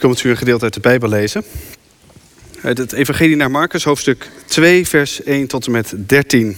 Ik 0.00 0.06
kom 0.06 0.14
het 0.14 0.24
u 0.24 0.30
een 0.30 0.36
gedeelte 0.36 0.64
uit 0.64 0.74
de 0.74 0.80
Bijbel 0.80 1.08
lezen. 1.08 1.44
Uit 2.62 2.78
het 2.78 2.92
Evangelie 2.92 3.36
naar 3.36 3.50
Marcus, 3.50 3.84
hoofdstuk 3.84 4.30
2, 4.46 4.86
vers 4.86 5.22
1 5.22 5.46
tot 5.46 5.66
en 5.66 5.72
met 5.72 5.92
13. 5.96 6.56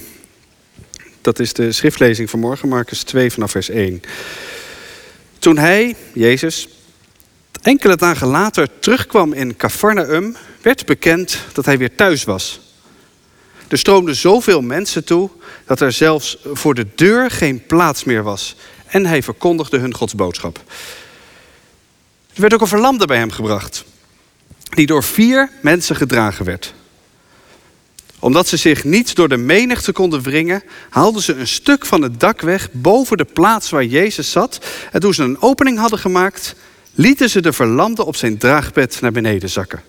Dat 1.21 1.39
is 1.39 1.53
de 1.53 1.73
schriftlezing 1.73 2.31
van 2.31 2.41
morgen, 2.41 2.69
Marcus 2.69 3.03
2 3.03 3.31
vanaf 3.31 3.51
vers 3.51 3.69
1. 3.69 4.01
Toen 5.39 5.59
hij, 5.59 5.97
Jezus, 6.15 6.69
enkele 7.63 7.97
dagen 7.97 8.27
later 8.27 8.69
terugkwam 8.79 9.33
in 9.33 9.57
Cafarnaum, 9.57 10.37
werd 10.61 10.87
bekend 10.87 11.39
dat 11.53 11.65
hij 11.65 11.79
weer 11.79 11.95
thuis 11.95 12.25
was. 12.25 12.61
Er 13.69 13.79
stroomden 13.79 14.17
zoveel 14.17 14.61
mensen 14.61 15.05
toe 15.05 15.31
dat 15.67 15.81
er 15.81 15.93
zelfs 15.93 16.39
voor 16.53 16.75
de 16.75 16.87
deur 16.95 17.31
geen 17.31 17.67
plaats 17.67 18.05
meer 18.05 18.23
was. 18.23 18.57
En 18.87 19.07
hij 19.07 19.23
verkondigde 19.23 19.79
hun 19.79 19.95
Gods 19.95 20.15
boodschap. 20.15 20.61
Er 22.35 22.41
werd 22.41 22.55
ook 22.55 22.61
een 22.61 22.67
verlamde 22.67 23.07
bij 23.07 23.17
hem 23.17 23.31
gebracht, 23.31 23.85
die 24.75 24.87
door 24.87 25.03
vier 25.03 25.51
mensen 25.63 25.97
gedragen 25.97 26.45
werd. 26.45 26.75
Omdat 28.19 28.49
ze 28.49 28.57
zich 28.57 28.85
niet 28.85 29.15
door 29.15 29.29
de 29.29 29.37
menigte 29.37 29.93
konden 29.93 30.23
wringen, 30.23 30.63
haalden 30.91 31.23
ze 31.23 31.35
een 31.35 31.47
stuk 31.47 31.87
van 31.87 32.03
het 32.03 32.21
dak 32.21 32.41
weg 32.41 32.69
boven 32.73 33.17
de 33.17 33.25
plaats 33.25 33.71
waar 33.71 33.85
Jezus 33.85 34.31
zat. 34.31 34.61
En 34.93 35.01
toen 35.01 35.15
ze 35.15 35.23
een 35.23 35.41
opening 35.41 35.79
hadden 35.79 35.99
gemaakt, 35.99 36.55
lieten 36.95 37.31
ze 37.31 37.41
de 37.41 37.53
verlamde 37.53 38.05
op 38.05 38.17
zijn 38.17 38.39
draagbed 38.39 39.01
naar 39.01 39.13
beneden 39.13 39.49
zakken. 39.49 39.83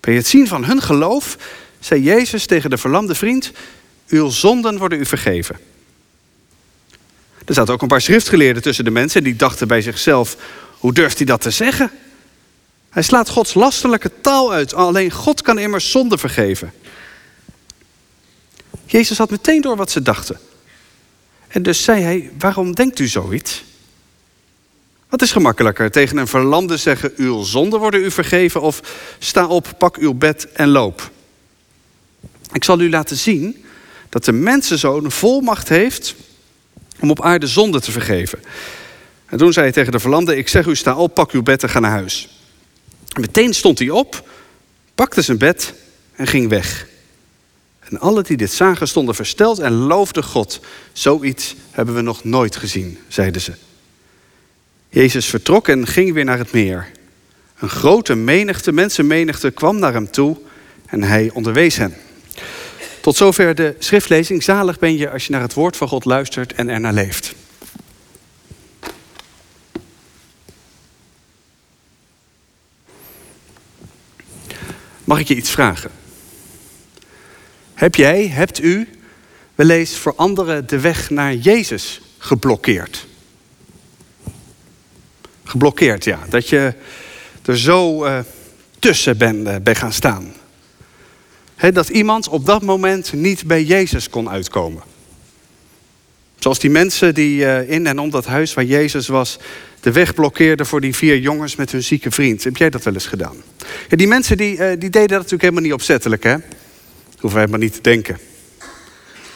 Bij 0.00 0.14
het 0.14 0.26
zien 0.26 0.48
van 0.48 0.64
hun 0.64 0.82
geloof 0.82 1.36
zei 1.78 2.02
Jezus 2.02 2.46
tegen 2.46 2.70
de 2.70 2.78
verlamde 2.78 3.14
vriend: 3.14 3.52
Uw 4.08 4.28
zonden 4.28 4.78
worden 4.78 5.00
u 5.00 5.06
vergeven. 5.06 5.58
Er 7.50 7.56
zaten 7.56 7.74
ook 7.74 7.82
een 7.82 7.88
paar 7.88 8.00
schriftgeleerden 8.00 8.62
tussen 8.62 8.84
de 8.84 8.90
mensen 8.90 9.18
en 9.18 9.24
die 9.24 9.36
dachten 9.36 9.68
bij 9.68 9.82
zichzelf: 9.82 10.36
hoe 10.78 10.92
durft 10.92 11.16
hij 11.16 11.26
dat 11.26 11.40
te 11.40 11.50
zeggen? 11.50 11.90
Hij 12.90 13.02
slaat 13.02 13.28
Gods 13.28 13.54
lasterlijke 13.54 14.10
taal 14.20 14.52
uit. 14.52 14.74
Alleen 14.74 15.10
God 15.10 15.42
kan 15.42 15.58
immers 15.58 15.90
zonde 15.90 16.18
vergeven. 16.18 16.72
Jezus 18.86 19.18
had 19.18 19.30
meteen 19.30 19.60
door 19.60 19.76
wat 19.76 19.90
ze 19.90 20.02
dachten. 20.02 20.40
En 21.48 21.62
dus 21.62 21.84
zei 21.84 22.02
hij: 22.02 22.30
Waarom 22.38 22.74
denkt 22.74 22.98
u 22.98 23.06
zoiets? 23.06 23.64
Wat 25.08 25.22
is 25.22 25.32
gemakkelijker? 25.32 25.90
Tegen 25.90 26.16
een 26.16 26.26
verlamde 26.26 26.76
zeggen: 26.76 27.12
Uw 27.16 27.42
zonden 27.42 27.80
worden 27.80 28.04
u 28.04 28.10
vergeven. 28.10 28.60
Of 28.60 28.80
sta 29.18 29.46
op, 29.46 29.74
pak 29.78 29.96
uw 29.96 30.14
bed 30.14 30.52
en 30.52 30.68
loop. 30.68 31.10
Ik 32.52 32.64
zal 32.64 32.80
u 32.80 32.90
laten 32.90 33.16
zien 33.16 33.64
dat 34.08 34.24
de 34.24 34.32
mensenzoon 34.32 35.10
volmacht 35.10 35.68
heeft 35.68 36.14
om 37.00 37.10
op 37.10 37.22
aarde 37.22 37.46
zonde 37.46 37.80
te 37.80 37.92
vergeven. 37.92 38.38
En 39.26 39.38
toen 39.38 39.52
zei 39.52 39.64
hij 39.64 39.74
tegen 39.74 39.92
de 39.92 39.98
verlamde: 39.98 40.36
Ik 40.36 40.48
zeg 40.48 40.66
u, 40.66 40.76
sta 40.76 40.96
op, 40.96 41.14
pak 41.14 41.30
uw 41.30 41.42
bed 41.42 41.62
en 41.62 41.68
ga 41.68 41.80
naar 41.80 41.90
huis. 41.90 42.28
En 43.08 43.20
meteen 43.20 43.54
stond 43.54 43.78
hij 43.78 43.90
op, 43.90 44.28
pakte 44.94 45.22
zijn 45.22 45.38
bed 45.38 45.74
en 46.14 46.26
ging 46.26 46.48
weg. 46.48 46.86
En 47.80 48.00
alle 48.00 48.22
die 48.22 48.36
dit 48.36 48.52
zagen 48.52 48.88
stonden 48.88 49.14
versteld 49.14 49.58
en 49.58 49.72
loofden 49.72 50.24
God. 50.24 50.60
Zoiets 50.92 51.54
hebben 51.70 51.94
we 51.94 52.00
nog 52.00 52.24
nooit 52.24 52.56
gezien, 52.56 52.98
zeiden 53.08 53.40
ze. 53.40 53.52
Jezus 54.88 55.26
vertrok 55.26 55.68
en 55.68 55.86
ging 55.86 56.12
weer 56.12 56.24
naar 56.24 56.38
het 56.38 56.52
meer. 56.52 56.88
Een 57.58 57.68
grote 57.68 58.14
menigte, 58.14 58.72
mensenmenigte, 58.72 59.50
kwam 59.50 59.78
naar 59.78 59.92
hem 59.92 60.10
toe 60.10 60.36
en 60.86 61.02
hij 61.02 61.30
onderwees 61.32 61.76
hen. 61.76 61.94
Tot 63.00 63.16
zover 63.16 63.54
de 63.54 63.74
schriftlezing. 63.78 64.42
Zalig 64.42 64.78
ben 64.78 64.96
je 64.96 65.10
als 65.10 65.26
je 65.26 65.32
naar 65.32 65.40
het 65.40 65.54
woord 65.54 65.76
van 65.76 65.88
God 65.88 66.04
luistert 66.04 66.52
en 66.52 66.68
ernaar 66.68 66.92
leeft. 66.92 67.34
Mag 75.04 75.18
ik 75.18 75.28
je 75.28 75.36
iets 75.36 75.50
vragen? 75.50 75.90
Heb 77.74 77.94
jij, 77.94 78.28
hebt 78.28 78.62
u 78.62 78.88
eens 79.56 79.96
voor 79.96 80.14
anderen 80.16 80.66
de 80.66 80.80
weg 80.80 81.10
naar 81.10 81.34
Jezus 81.34 82.00
geblokkeerd? 82.18 83.06
Geblokkeerd, 85.44 86.04
ja. 86.04 86.18
Dat 86.28 86.48
je 86.48 86.74
er 87.44 87.58
zo 87.58 88.04
uh, 88.04 88.18
tussen 88.78 89.18
bent 89.18 89.48
uh, 89.48 89.74
gaan 89.74 89.92
staan 89.92 90.34
dat 91.68 91.88
iemand 91.88 92.28
op 92.28 92.46
dat 92.46 92.62
moment 92.62 93.12
niet 93.12 93.46
bij 93.46 93.64
Jezus 93.64 94.10
kon 94.10 94.30
uitkomen. 94.30 94.82
Zoals 96.38 96.58
die 96.58 96.70
mensen 96.70 97.14
die 97.14 97.40
uh, 97.40 97.70
in 97.70 97.86
en 97.86 97.98
om 97.98 98.10
dat 98.10 98.26
huis 98.26 98.54
waar 98.54 98.64
Jezus 98.64 99.08
was, 99.08 99.38
de 99.80 99.92
weg 99.92 100.14
blokkeerden 100.14 100.66
voor 100.66 100.80
die 100.80 100.94
vier 100.94 101.18
jongens 101.18 101.56
met 101.56 101.72
hun 101.72 101.82
zieke 101.82 102.10
vriend. 102.10 102.44
Heb 102.44 102.56
jij 102.56 102.70
dat 102.70 102.82
wel 102.82 102.94
eens 102.94 103.06
gedaan? 103.06 103.36
Ja, 103.88 103.96
die 103.96 104.06
mensen 104.06 104.36
die, 104.36 104.52
uh, 104.52 104.68
die 104.68 104.90
deden 104.90 105.08
dat 105.08 105.08
natuurlijk 105.08 105.42
helemaal 105.42 105.62
niet 105.62 105.72
opzettelijk, 105.72 106.22
hè? 106.22 106.36
Hoeven 107.18 107.38
wij 107.38 107.48
maar 107.48 107.58
niet 107.58 107.72
te 107.72 107.80
denken. 107.80 108.18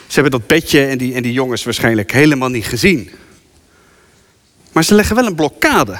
Ze 0.07 0.21
hebben 0.21 0.31
dat 0.31 0.47
bedje 0.47 0.87
en 0.87 0.99
die, 0.99 1.15
en 1.15 1.23
die 1.23 1.33
jongens 1.33 1.65
waarschijnlijk 1.65 2.13
helemaal 2.13 2.49
niet 2.49 2.67
gezien. 2.67 3.11
Maar 4.73 4.85
ze 4.85 4.95
leggen 4.95 5.17
wel 5.17 5.27
een 5.27 5.35
blokkade. 5.35 5.99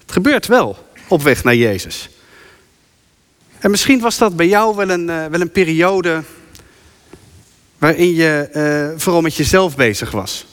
Het 0.00 0.12
gebeurt 0.12 0.46
wel 0.46 0.86
op 1.08 1.22
weg 1.22 1.44
naar 1.44 1.54
Jezus. 1.54 2.08
En 3.64 3.70
misschien 3.70 4.00
was 4.00 4.18
dat 4.18 4.36
bij 4.36 4.48
jou 4.48 4.76
wel 4.76 4.90
een, 4.90 5.08
uh, 5.08 5.26
wel 5.26 5.40
een 5.40 5.50
periode 5.50 6.22
waarin 7.78 8.14
je 8.14 8.48
uh, 8.92 9.00
vooral 9.00 9.20
met 9.20 9.34
jezelf 9.34 9.76
bezig 9.76 10.10
was. 10.10 10.46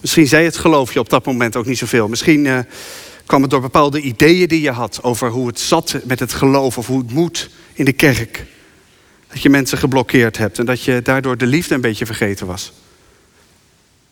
Misschien 0.00 0.26
zei 0.26 0.44
het 0.44 0.56
geloof 0.56 0.92
je 0.92 0.98
op 0.98 1.08
dat 1.08 1.26
moment 1.26 1.56
ook 1.56 1.66
niet 1.66 1.78
zoveel. 1.78 2.08
Misschien 2.08 2.44
uh, 2.44 2.58
kwam 3.26 3.42
het 3.42 3.50
door 3.50 3.60
bepaalde 3.60 4.00
ideeën 4.00 4.48
die 4.48 4.60
je 4.60 4.70
had 4.70 5.02
over 5.02 5.30
hoe 5.30 5.46
het 5.46 5.60
zat 5.60 5.96
met 6.04 6.20
het 6.20 6.32
geloof 6.32 6.78
of 6.78 6.86
hoe 6.86 6.98
het 6.98 7.12
moet 7.12 7.50
in 7.72 7.84
de 7.84 7.92
kerk. 7.92 8.44
Dat 9.28 9.42
je 9.42 9.50
mensen 9.50 9.78
geblokkeerd 9.78 10.38
hebt 10.38 10.58
en 10.58 10.66
dat 10.66 10.82
je 10.82 11.02
daardoor 11.02 11.36
de 11.36 11.46
liefde 11.46 11.74
een 11.74 11.80
beetje 11.80 12.06
vergeten 12.06 12.46
was. 12.46 12.72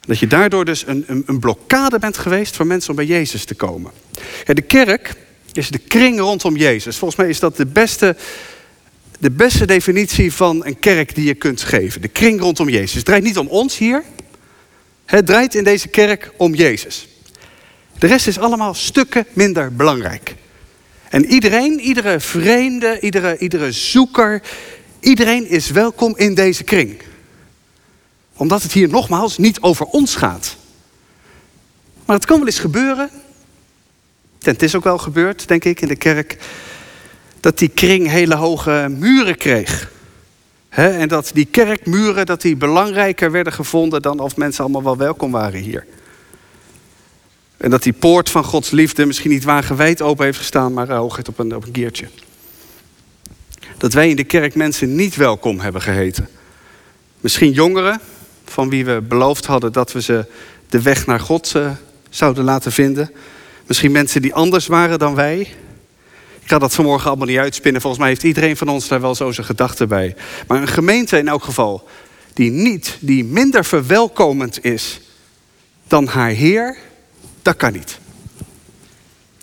Dat 0.01 0.19
je 0.19 0.27
daardoor 0.27 0.65
dus 0.65 0.87
een, 0.87 1.05
een, 1.07 1.23
een 1.27 1.39
blokkade 1.39 1.99
bent 1.99 2.19
geweest 2.19 2.57
voor 2.57 2.67
mensen 2.67 2.91
om 2.91 2.97
bij 2.97 3.07
Jezus 3.07 3.45
te 3.45 3.55
komen. 3.55 3.91
Ja, 4.45 4.55
de 4.55 4.63
kerk 4.63 5.29
is 5.57 5.71
de 5.71 5.79
kring 5.79 6.19
rondom 6.19 6.57
Jezus. 6.57 6.97
Volgens 6.97 7.21
mij 7.21 7.29
is 7.29 7.41
dat 7.41 7.57
de 7.57 7.67
beste, 7.67 8.17
de 9.19 9.31
beste 9.31 9.67
definitie 9.67 10.33
van 10.33 10.67
een 10.67 10.79
kerk 10.79 11.15
die 11.15 11.25
je 11.25 11.35
kunt 11.35 11.63
geven. 11.63 12.01
De 12.01 12.09
kring 12.09 12.41
rondom 12.41 12.69
Jezus. 12.69 12.95
Het 12.95 13.05
draait 13.05 13.23
niet 13.23 13.39
om 13.39 13.49
ons 13.49 13.79
hier. 13.79 14.03
Het 15.05 15.27
draait 15.27 15.55
in 15.55 15.65
deze 15.65 15.89
kerk 15.89 16.33
om 16.37 16.55
Jezus. 16.55 17.09
De 17.99 18.07
rest 18.07 18.27
is 18.27 18.39
allemaal 18.39 18.75
stukken 18.75 19.27
minder 19.33 19.77
belangrijk. 19.77 20.35
En 21.09 21.27
iedereen, 21.27 21.81
iedere 21.81 22.21
vreemde, 22.21 23.01
iedere, 23.01 23.39
iedere 23.39 23.73
zoeker, 23.73 24.43
iedereen 25.01 25.49
is 25.49 25.71
welkom 25.71 26.17
in 26.17 26.35
deze 26.35 26.65
kring. 26.65 27.03
Omdat 28.37 28.63
het 28.63 28.73
hier 28.73 28.89
nogmaals 28.89 29.39
niet 29.39 29.61
over 29.61 29.87
ons 29.87 30.15
gaat. 30.15 30.57
Maar 32.05 32.17
het 32.17 32.27
kan 32.27 32.39
wel 32.39 32.47
eens 32.47 32.59
gebeuren 32.59 33.11
en 34.43 34.53
het 34.53 34.63
is 34.63 34.75
ook 34.75 34.85
wel 34.85 34.99
gebeurd, 34.99 35.49
denk 35.49 35.65
ik, 35.65 35.81
in 35.81 35.89
de 35.89 35.97
kerk, 35.97 36.39
dat 37.41 37.59
die 37.59 37.69
kring 37.69 38.09
hele 38.09 38.35
hoge 38.35 38.95
muren 38.99 39.37
kreeg. 39.37 39.91
en 40.69 41.09
dat 41.09 41.31
die 41.35 41.45
kerkmuren 41.45 42.27
dat 42.27 42.43
die 42.43 42.57
belangrijker 42.57 43.31
werden 43.31 43.53
gevonden 43.53 44.03
dan 44.03 44.19
of 44.19 44.37
mensen 44.37 44.63
allemaal 44.63 44.85
wel 44.85 44.97
welkom 44.97 45.31
waren 45.31 45.61
hier. 45.61 45.87
En 47.57 47.71
dat 47.71 47.83
die 47.83 47.93
poort 47.93 48.31
van 48.31 48.45
Gods 48.45 48.71
liefde 48.71 49.07
misschien 49.07 49.31
niet 49.31 49.45
wagenwijd 49.45 50.03
open 50.03 50.25
heeft 50.25 50.39
gestaan, 50.39 50.73
maar 50.73 50.91
hooguit 50.91 51.29
op 51.29 51.39
een, 51.39 51.57
op 51.57 51.65
een 51.65 51.73
keertje. 51.73 52.09
Dat 53.77 53.93
wij 53.93 54.09
in 54.09 54.17
de 54.17 54.25
kerk 54.25 54.55
mensen 54.55 54.95
niet 54.95 55.17
welkom 55.17 55.61
hebben 55.61 55.83
geheten. 55.83 56.29
Misschien 57.21 57.53
jongeren, 57.53 58.01
van 58.45 58.69
wie 58.69 58.85
we 58.85 59.01
beloofd 59.01 59.47
hadden 59.47 59.73
dat 59.73 59.93
we 59.93 60.03
ze 60.03 60.27
de 60.69 60.83
weg 60.83 61.07
naar 61.07 61.21
God 61.21 61.53
uh, 61.57 61.71
zouden 62.11 62.45
laten 62.45 62.73
vinden. 62.73 63.11
Misschien 63.71 63.93
mensen 63.93 64.23
die 64.23 64.35
anders 64.35 64.67
waren 64.67 64.99
dan 64.99 65.15
wij. 65.15 65.41
Ik 66.41 66.49
ga 66.49 66.59
dat 66.59 66.75
vanmorgen 66.75 67.09
allemaal 67.09 67.27
niet 67.27 67.39
uitspinnen. 67.39 67.81
Volgens 67.81 68.03
mij 68.03 68.11
heeft 68.11 68.23
iedereen 68.23 68.57
van 68.57 68.69
ons 68.69 68.89
daar 68.89 69.01
wel 69.01 69.15
zo 69.15 69.31
zijn 69.31 69.47
gedachten 69.47 69.89
bij. 69.89 70.17
Maar 70.47 70.61
een 70.61 70.69
gemeente 70.69 71.19
in 71.19 71.29
elk 71.29 71.45
geval 71.45 71.89
die 72.35 72.51
niet, 72.51 72.97
die 73.01 73.25
minder 73.25 73.65
verwelkomend 73.65 74.65
is 74.65 75.01
dan 75.89 76.07
haar 76.07 76.31
Heer, 76.31 76.77
dat 77.43 77.57
kan 77.57 77.73
niet. 77.73 77.99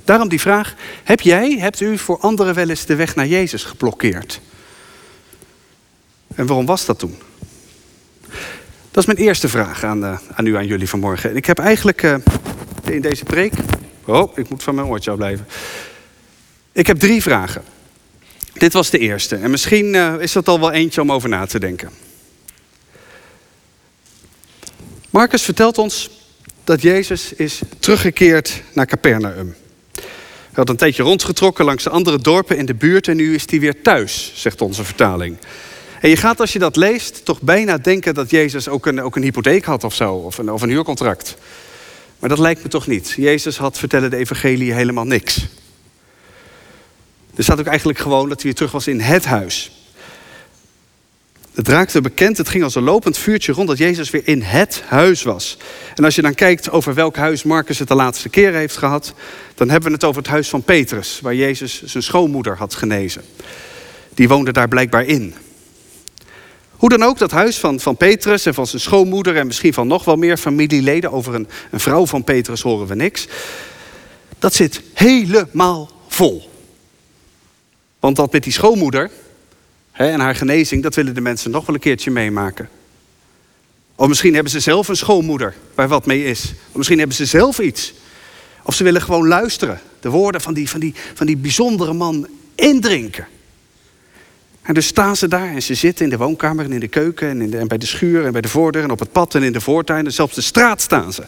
Daarom 0.04 0.30
die 0.30 0.42
vraag, 0.42 0.76
heb 1.04 1.22
jij, 1.22 1.58
hebt 1.60 1.80
u 1.80 1.98
voor 1.98 2.20
anderen 2.20 2.54
wel 2.54 2.70
eens 2.70 2.86
de 2.86 2.96
weg 2.96 3.16
naar 3.16 3.28
Jezus 3.28 3.64
geblokkeerd? 3.64 4.42
En 6.36 6.46
waarom 6.46 6.66
was 6.66 6.86
dat 6.86 7.00
toen? 7.00 7.16
Dat 8.92 9.08
is 9.08 9.16
mijn 9.16 9.28
eerste 9.28 9.50
vraag 9.50 9.84
aan, 9.84 10.04
uh, 10.04 10.20
aan 10.34 10.46
u, 10.46 10.56
aan 10.56 10.68
jullie 10.68 10.90
vanmorgen. 10.90 11.36
Ik 11.36 11.46
heb 11.46 11.60
eigenlijk 11.60 12.04
uh, 12.04 12.16
in 12.84 13.02
deze 13.02 13.24
preek 13.24 13.54
Oh, 14.08 14.38
ik 14.38 14.50
moet 14.50 14.64
van 14.64 14.76
mijn 14.76 14.88
oortje 14.88 15.16
blijven. 15.16 15.48
Ik 16.72 16.88
heb 16.88 17.00
drie 17.00 17.22
vragen. 17.22 17.64
Dit 18.54 18.74
was 18.74 18.90
de 18.90 18.98
eerste. 18.98 19.36
En 19.36 19.52
misschien 19.52 19.94
uh, 19.94 20.14
is 20.20 20.32
dat 20.32 20.48
al 20.48 20.60
wel 20.60 20.72
eentje 20.72 21.02
om 21.02 21.12
over 21.12 21.30
na 21.30 21.46
te 21.46 21.60
denken. 21.60 21.90
Marcus 25.10 25.42
vertelt 25.42 25.78
ons 25.78 26.10
dat 26.64 26.82
Jezus 26.82 27.34
is 27.34 27.62
teruggekeerd 27.80 28.62
naar 28.74 28.86
Capernaum. 28.86 29.56
Hij 29.94 30.66
had 30.66 30.70
een 30.70 30.76
tijdje 30.78 31.04
rondgetrokken 31.04 31.66
langs 31.66 31.84
de 31.84 31.90
andere 31.90 32.18
dorpen 32.18 32.58
in 32.58 32.66
de 32.66 32.76
buurt 32.76 33.08
en 33.08 33.16
nu 33.16 33.34
is 33.36 33.44
hij 33.50 33.60
weer 33.60 33.82
thuis, 33.82 34.32
zegt 34.36 34.62
onze 34.62 34.84
vertaling. 34.84 35.38
En 36.02 36.10
je 36.10 36.18
gaat 36.18 36.40
als 36.40 36.54
je 36.54 36.60
dat 36.60 36.76
leest 36.76 37.26
toch 37.26 37.42
bijna 37.42 37.78
denken 37.78 38.14
dat 38.14 38.30
Jezus 38.30 38.68
ook 38.68 38.86
een, 38.86 39.02
ook 39.02 39.16
een 39.16 39.24
hypotheek 39.24 39.66
had 39.66 39.84
of 39.84 39.94
zo, 39.94 40.14
of 40.14 40.38
een, 40.38 40.52
of 40.52 40.62
een 40.62 40.70
huurcontract. 40.70 41.38
Maar 42.20 42.30
dat 42.30 42.40
lijkt 42.40 42.64
me 42.64 42.70
toch 42.70 42.88
niet. 42.88 43.14
Jezus 43.18 43.58
had, 43.58 43.78
vertellen 43.78 44.10
de 44.10 44.18
evangelie, 44.18 44.74
helemaal 44.74 45.06
niks. 45.06 45.48
Er 47.36 47.44
staat 47.44 47.60
ook 47.60 47.66
eigenlijk 47.66 48.00
gewoon 48.00 48.30
dat 48.30 48.38
hij 48.38 48.46
weer 48.46 48.54
terug 48.54 48.72
was 48.72 48.88
in 48.88 49.00
het 49.00 49.26
huis. 49.26 49.72
Het 51.54 51.68
raakte 51.68 52.02
bekend, 52.02 52.38
het 52.38 52.50
ging 52.50 52.64
als 52.64 52.76
een 52.76 52.84
lopend 52.84 53.18
vuurtje 53.18 53.52
rond 53.52 53.68
dat 53.68 53.78
Jezus 53.78 54.10
weer 54.10 54.28
in 54.28 54.42
het 54.42 54.84
huis 54.88 55.24
was. 55.24 55.58
En 55.96 56.04
als 56.04 56.16
je 56.16 56.22
dan 56.22 56.34
kijkt 56.34 56.70
over 56.70 56.94
welk 56.94 57.16
huis 57.16 57.44
Marcus 57.44 57.80
het 57.80 57.88
de 57.88 57.96
laatste 57.96 58.30
keer 58.30 58.54
heeft 58.54 58.78
gehad, 58.78 59.14
dan 59.56 59.70
hebben 59.70 59.90
we 59.90 59.96
het 59.96 60.04
over 60.04 60.22
het 60.22 60.32
huis 60.32 60.50
van 60.50 60.64
Petrus, 60.64 61.20
waar 61.22 61.36
Jezus 61.36 61.84
zijn 61.84 62.04
schoonmoeder 62.04 62.58
had 62.58 62.76
genezen. 62.76 63.22
Die 64.14 64.28
woonde 64.28 64.52
daar 64.52 64.68
blijkbaar 64.68 65.06
in. 65.06 65.36
Hoe 66.78 66.90
dan 66.90 67.04
ook, 67.04 67.18
dat 67.18 67.32
huis 67.32 67.58
van, 67.58 67.80
van 67.80 67.98
Petrus 67.98 68.46
en 68.46 68.54
van 68.54 68.68
zijn 68.68 68.82
schoonmoeder 68.82 69.38
en 69.38 69.48
misschien 69.48 69.74
van 69.74 69.88
nog 69.88 70.06
wel 70.06 70.16
meer 70.16 70.38
familieleden, 70.38 71.12
over 71.12 71.36
een, 71.36 71.48
een 71.72 71.80
vrouw 71.80 72.06
van 72.06 72.24
Petrus 72.24 72.62
horen 72.62 72.88
we 72.88 72.96
niks, 72.96 73.28
dat 74.40 74.54
zit 74.54 74.82
helemaal 74.94 75.92
vol. 76.08 76.50
Want 78.00 78.16
dat 78.16 78.32
met 78.32 78.44
die 78.44 78.54
schoonmoeder 78.54 79.12
hè, 79.92 80.10
en 80.10 80.20
haar 80.20 80.36
genezing, 80.36 80.84
dat 80.84 80.96
willen 80.96 81.16
de 81.16 81.22
mensen 81.22 81.52
nog 81.52 81.66
wel 81.66 81.76
een 81.76 81.82
keertje 81.82 82.12
meemaken. 82.12 82.70
Of 83.96 84.08
misschien 84.08 84.34
hebben 84.34 84.52
ze 84.52 84.60
zelf 84.60 84.88
een 84.88 84.98
schoonmoeder 84.98 85.56
waar 85.76 85.88
wat 85.88 86.06
mee 86.06 86.26
is. 86.26 86.54
Of 86.70 86.76
misschien 86.76 86.98
hebben 86.98 87.16
ze 87.16 87.26
zelf 87.26 87.60
iets. 87.60 87.94
Of 88.64 88.76
ze 88.76 88.84
willen 88.84 89.02
gewoon 89.02 89.28
luisteren. 89.28 89.82
De 90.00 90.10
woorden 90.10 90.42
van 90.42 90.54
die, 90.54 90.70
van 90.70 90.80
die, 90.80 90.94
van 91.14 91.26
die 91.26 91.38
bijzondere 91.38 91.94
man 91.94 92.28
indrinken. 92.56 93.28
En 94.68 94.74
dus 94.74 94.88
staan 94.88 95.16
ze 95.16 95.28
daar 95.28 95.50
en 95.50 95.62
ze 95.62 95.74
zitten 95.74 96.04
in 96.04 96.10
de 96.10 96.18
woonkamer 96.18 96.66
en 96.66 96.72
in 96.72 96.80
de 96.80 96.88
keuken 96.88 97.30
en, 97.30 97.42
in 97.42 97.54
en 97.54 97.68
bij 97.68 97.78
de 97.78 97.86
schuur 97.86 98.26
en 98.26 98.32
bij 98.32 98.42
de 98.42 98.48
voordeur 98.48 98.84
en 98.84 98.92
op 98.92 99.00
het 99.00 99.12
pad 99.12 99.36
en 99.36 99.44
in 99.44 99.52
de 99.52 99.62
voortuin 99.62 100.06
en 100.06 100.14
zelfs 100.14 100.36
de 100.36 100.42
straat 100.42 100.82
staan 100.82 101.14
ze. 101.14 101.22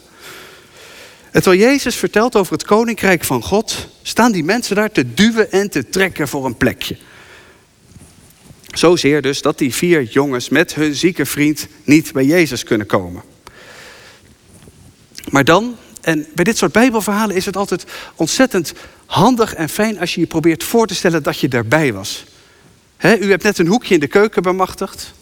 En 1.31 1.41
terwijl 1.41 1.62
Jezus 1.62 1.95
vertelt 1.95 2.36
over 2.36 2.53
het 2.53 2.63
koninkrijk 2.63 3.24
van 3.24 3.44
God, 3.44 3.88
staan 4.01 4.31
die 4.31 4.44
mensen 4.44 4.75
daar 4.75 4.91
te 4.91 5.13
duwen 5.13 5.51
en 5.51 5.69
te 5.69 5.89
trekken 5.89 6.27
voor 6.27 6.45
een 6.45 6.57
plekje. 6.57 6.97
Zozeer 8.68 9.21
dus 9.21 9.42
dat 9.42 9.57
die 9.57 9.74
vier 9.74 10.03
jongens 10.03 10.50
met 10.50 10.75
hun 10.75 10.95
zieke 10.95 11.25
vriend 11.25 11.68
niet 11.83 12.12
bij 12.12 12.25
Jezus 12.25 12.63
kunnen 12.63 12.88
komen. 12.88 13.21
Maar 15.30 15.44
dan, 15.44 15.75
en 16.01 16.27
bij 16.35 16.44
dit 16.44 16.57
soort 16.57 16.71
Bijbelverhalen 16.71 17.35
is 17.35 17.45
het 17.45 17.57
altijd 17.57 17.85
ontzettend 18.15 18.74
handig 19.06 19.53
en 19.53 19.69
fijn 19.69 20.00
als 20.00 20.13
je 20.13 20.21
je 20.21 20.27
probeert 20.27 20.63
voor 20.63 20.88
te 20.88 20.95
stellen 20.95 21.24
dat 21.24 21.39
je 21.39 21.47
daarbij 21.47 21.94
was. 21.94 22.25
U 23.04 23.30
hebt 23.30 23.44
net 23.44 23.57
een 23.57 23.68
hoekje 23.68 23.94
in 23.94 24.00
de 24.00 24.07
keuken 24.07 24.42
bemachtigd. 24.42 25.13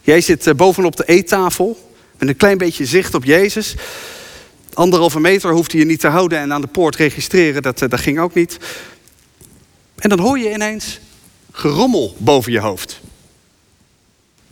Jij 0.00 0.20
zit 0.20 0.46
eh, 0.46 0.54
bovenop 0.54 0.96
de 0.96 1.04
eettafel 1.04 1.92
met 2.18 2.28
een 2.28 2.36
klein 2.36 2.58
beetje 2.58 2.86
zicht 2.86 3.14
op 3.14 3.24
Jezus. 3.24 3.74
Anderhalve 4.72 5.20
meter 5.20 5.52
hoefde 5.52 5.78
je 5.78 5.84
niet 5.84 6.00
te 6.00 6.08
houden 6.08 6.38
en 6.38 6.52
aan 6.52 6.60
de 6.60 6.66
poort 6.66 6.96
registreren, 6.96 7.62
dat, 7.62 7.82
eh, 7.82 7.88
dat 7.88 8.00
ging 8.00 8.20
ook 8.20 8.34
niet. 8.34 8.58
En 9.98 10.08
dan 10.08 10.18
hoor 10.18 10.38
je 10.38 10.52
ineens 10.52 11.00
gerommel 11.52 12.14
boven 12.18 12.52
je 12.52 12.60
hoofd. 12.60 13.00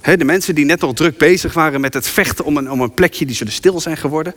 de 0.00 0.24
mensen 0.24 0.54
die 0.54 0.64
net 0.64 0.80
nog 0.80 0.94
druk 0.94 1.18
bezig 1.18 1.52
waren 1.52 1.80
met 1.80 1.94
het 1.94 2.06
vechten 2.06 2.44
om 2.44 2.56
een, 2.56 2.70
om 2.70 2.80
een 2.80 2.94
plekje, 2.94 3.26
die 3.26 3.36
zullen 3.36 3.52
stil 3.52 3.80
zijn 3.80 3.96
geworden. 3.96 4.34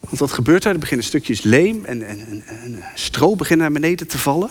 Want 0.00 0.18
wat 0.18 0.32
gebeurt 0.32 0.64
er? 0.64 0.72
Er 0.72 0.78
beginnen 0.78 1.06
stukjes 1.06 1.42
leem 1.42 1.84
en, 1.84 2.06
en, 2.06 2.44
en 2.46 2.84
stro 2.94 3.36
beginnen 3.36 3.72
naar 3.72 3.80
beneden 3.80 4.06
te 4.06 4.18
vallen. 4.18 4.50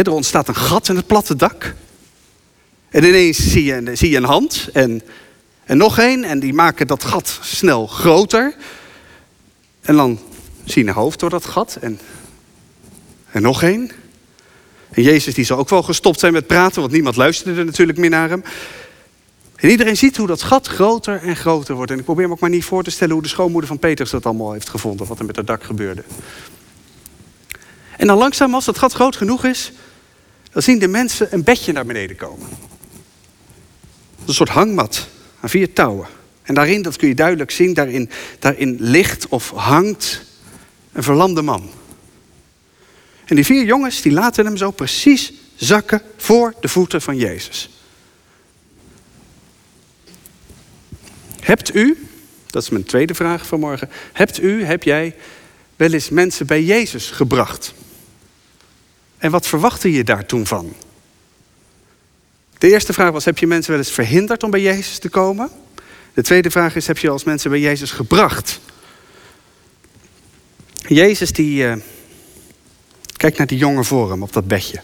Er 0.00 0.12
ontstaat 0.12 0.48
een 0.48 0.56
gat 0.56 0.88
in 0.88 0.96
het 0.96 1.06
platte 1.06 1.36
dak. 1.36 1.74
En 2.88 3.04
ineens 3.04 3.38
zie 3.50 3.64
je, 3.64 4.08
je 4.10 4.16
een 4.16 4.24
hand 4.24 4.68
en, 4.72 5.02
en 5.64 5.76
nog 5.76 5.98
één. 5.98 6.24
En 6.24 6.40
die 6.40 6.54
maken 6.54 6.86
dat 6.86 7.04
gat 7.04 7.38
snel 7.42 7.86
groter. 7.86 8.54
En 9.82 9.96
dan 9.96 10.18
zie 10.64 10.82
je 10.82 10.88
een 10.88 10.94
hoofd 10.94 11.20
door 11.20 11.30
dat 11.30 11.44
gat. 11.44 11.78
En, 11.80 11.98
en 13.30 13.42
nog 13.42 13.62
één. 13.62 13.90
En 14.90 15.02
Jezus 15.02 15.34
die 15.34 15.44
zal 15.44 15.58
ook 15.58 15.68
wel 15.68 15.82
gestopt 15.82 16.20
zijn 16.20 16.32
met 16.32 16.46
praten, 16.46 16.80
want 16.80 16.92
niemand 16.92 17.16
luisterde 17.16 17.64
natuurlijk 17.64 17.98
meer 17.98 18.10
naar 18.10 18.28
hem. 18.28 18.44
En 19.56 19.70
iedereen 19.70 19.96
ziet 19.96 20.16
hoe 20.16 20.26
dat 20.26 20.42
gat 20.42 20.66
groter 20.66 21.22
en 21.22 21.36
groter 21.36 21.74
wordt. 21.74 21.90
En 21.90 21.98
ik 21.98 22.04
probeer 22.04 22.26
me 22.26 22.32
ook 22.32 22.40
maar 22.40 22.50
niet 22.50 22.64
voor 22.64 22.82
te 22.84 22.90
stellen 22.90 23.12
hoe 23.12 23.22
de 23.22 23.28
schoonmoeder 23.28 23.68
van 23.68 23.78
Petrus 23.78 24.10
dat 24.10 24.26
allemaal 24.26 24.52
heeft 24.52 24.68
gevonden, 24.68 25.06
wat 25.06 25.18
er 25.18 25.24
met 25.24 25.36
het 25.36 25.46
dak 25.46 25.64
gebeurde. 25.64 26.02
En 28.02 28.08
dan 28.08 28.18
langzaam, 28.18 28.54
als 28.54 28.64
dat 28.64 28.78
gat 28.78 28.92
groot 28.92 29.16
genoeg 29.16 29.44
is, 29.44 29.72
dan 30.52 30.62
zien 30.62 30.78
de 30.78 30.88
mensen 30.88 31.28
een 31.30 31.44
bedje 31.44 31.72
naar 31.72 31.86
beneden 31.86 32.16
komen. 32.16 32.48
Een 34.26 34.34
soort 34.34 34.48
hangmat 34.48 35.08
aan 35.40 35.48
vier 35.48 35.72
touwen. 35.72 36.06
En 36.42 36.54
daarin, 36.54 36.82
dat 36.82 36.96
kun 36.96 37.08
je 37.08 37.14
duidelijk 37.14 37.50
zien, 37.50 37.74
daarin, 37.74 38.10
daarin 38.38 38.76
ligt 38.80 39.28
of 39.28 39.50
hangt 39.50 40.22
een 40.92 41.02
verlamde 41.02 41.42
man. 41.42 41.70
En 43.24 43.36
die 43.36 43.44
vier 43.44 43.64
jongens 43.64 44.02
die 44.02 44.12
laten 44.12 44.44
hem 44.44 44.56
zo 44.56 44.70
precies 44.70 45.32
zakken 45.54 46.02
voor 46.16 46.54
de 46.60 46.68
voeten 46.68 47.02
van 47.02 47.16
Jezus. 47.16 47.70
Hebt 51.40 51.74
u, 51.74 52.06
dat 52.46 52.62
is 52.62 52.70
mijn 52.70 52.84
tweede 52.84 53.14
vraag 53.14 53.46
vanmorgen, 53.46 53.90
hebt 54.12 54.42
u, 54.42 54.64
heb 54.64 54.82
jij 54.82 55.14
wel 55.76 55.92
eens 55.92 56.08
mensen 56.08 56.46
bij 56.46 56.62
Jezus 56.62 57.10
gebracht? 57.10 57.74
En 59.22 59.30
wat 59.30 59.46
verwachtte 59.46 59.92
je 59.92 60.04
daar 60.04 60.26
toen 60.26 60.46
van? 60.46 60.72
De 62.58 62.70
eerste 62.70 62.92
vraag 62.92 63.10
was, 63.10 63.24
heb 63.24 63.38
je 63.38 63.46
mensen 63.46 63.70
wel 63.70 63.80
eens 63.80 63.90
verhinderd 63.90 64.42
om 64.42 64.50
bij 64.50 64.60
Jezus 64.60 64.98
te 64.98 65.08
komen? 65.08 65.50
De 66.14 66.22
tweede 66.22 66.50
vraag 66.50 66.76
is, 66.76 66.86
heb 66.86 66.98
je 66.98 67.10
als 67.10 67.24
mensen 67.24 67.50
bij 67.50 67.60
Jezus 67.60 67.90
gebracht? 67.90 68.60
Jezus 70.86 71.32
die, 71.32 71.66
eh, 71.66 71.76
Kijk 73.16 73.36
naar 73.36 73.46
die 73.46 73.58
jongen 73.58 73.84
voor 73.84 74.10
hem 74.10 74.22
op 74.22 74.32
dat 74.32 74.46
bedje. 74.46 74.80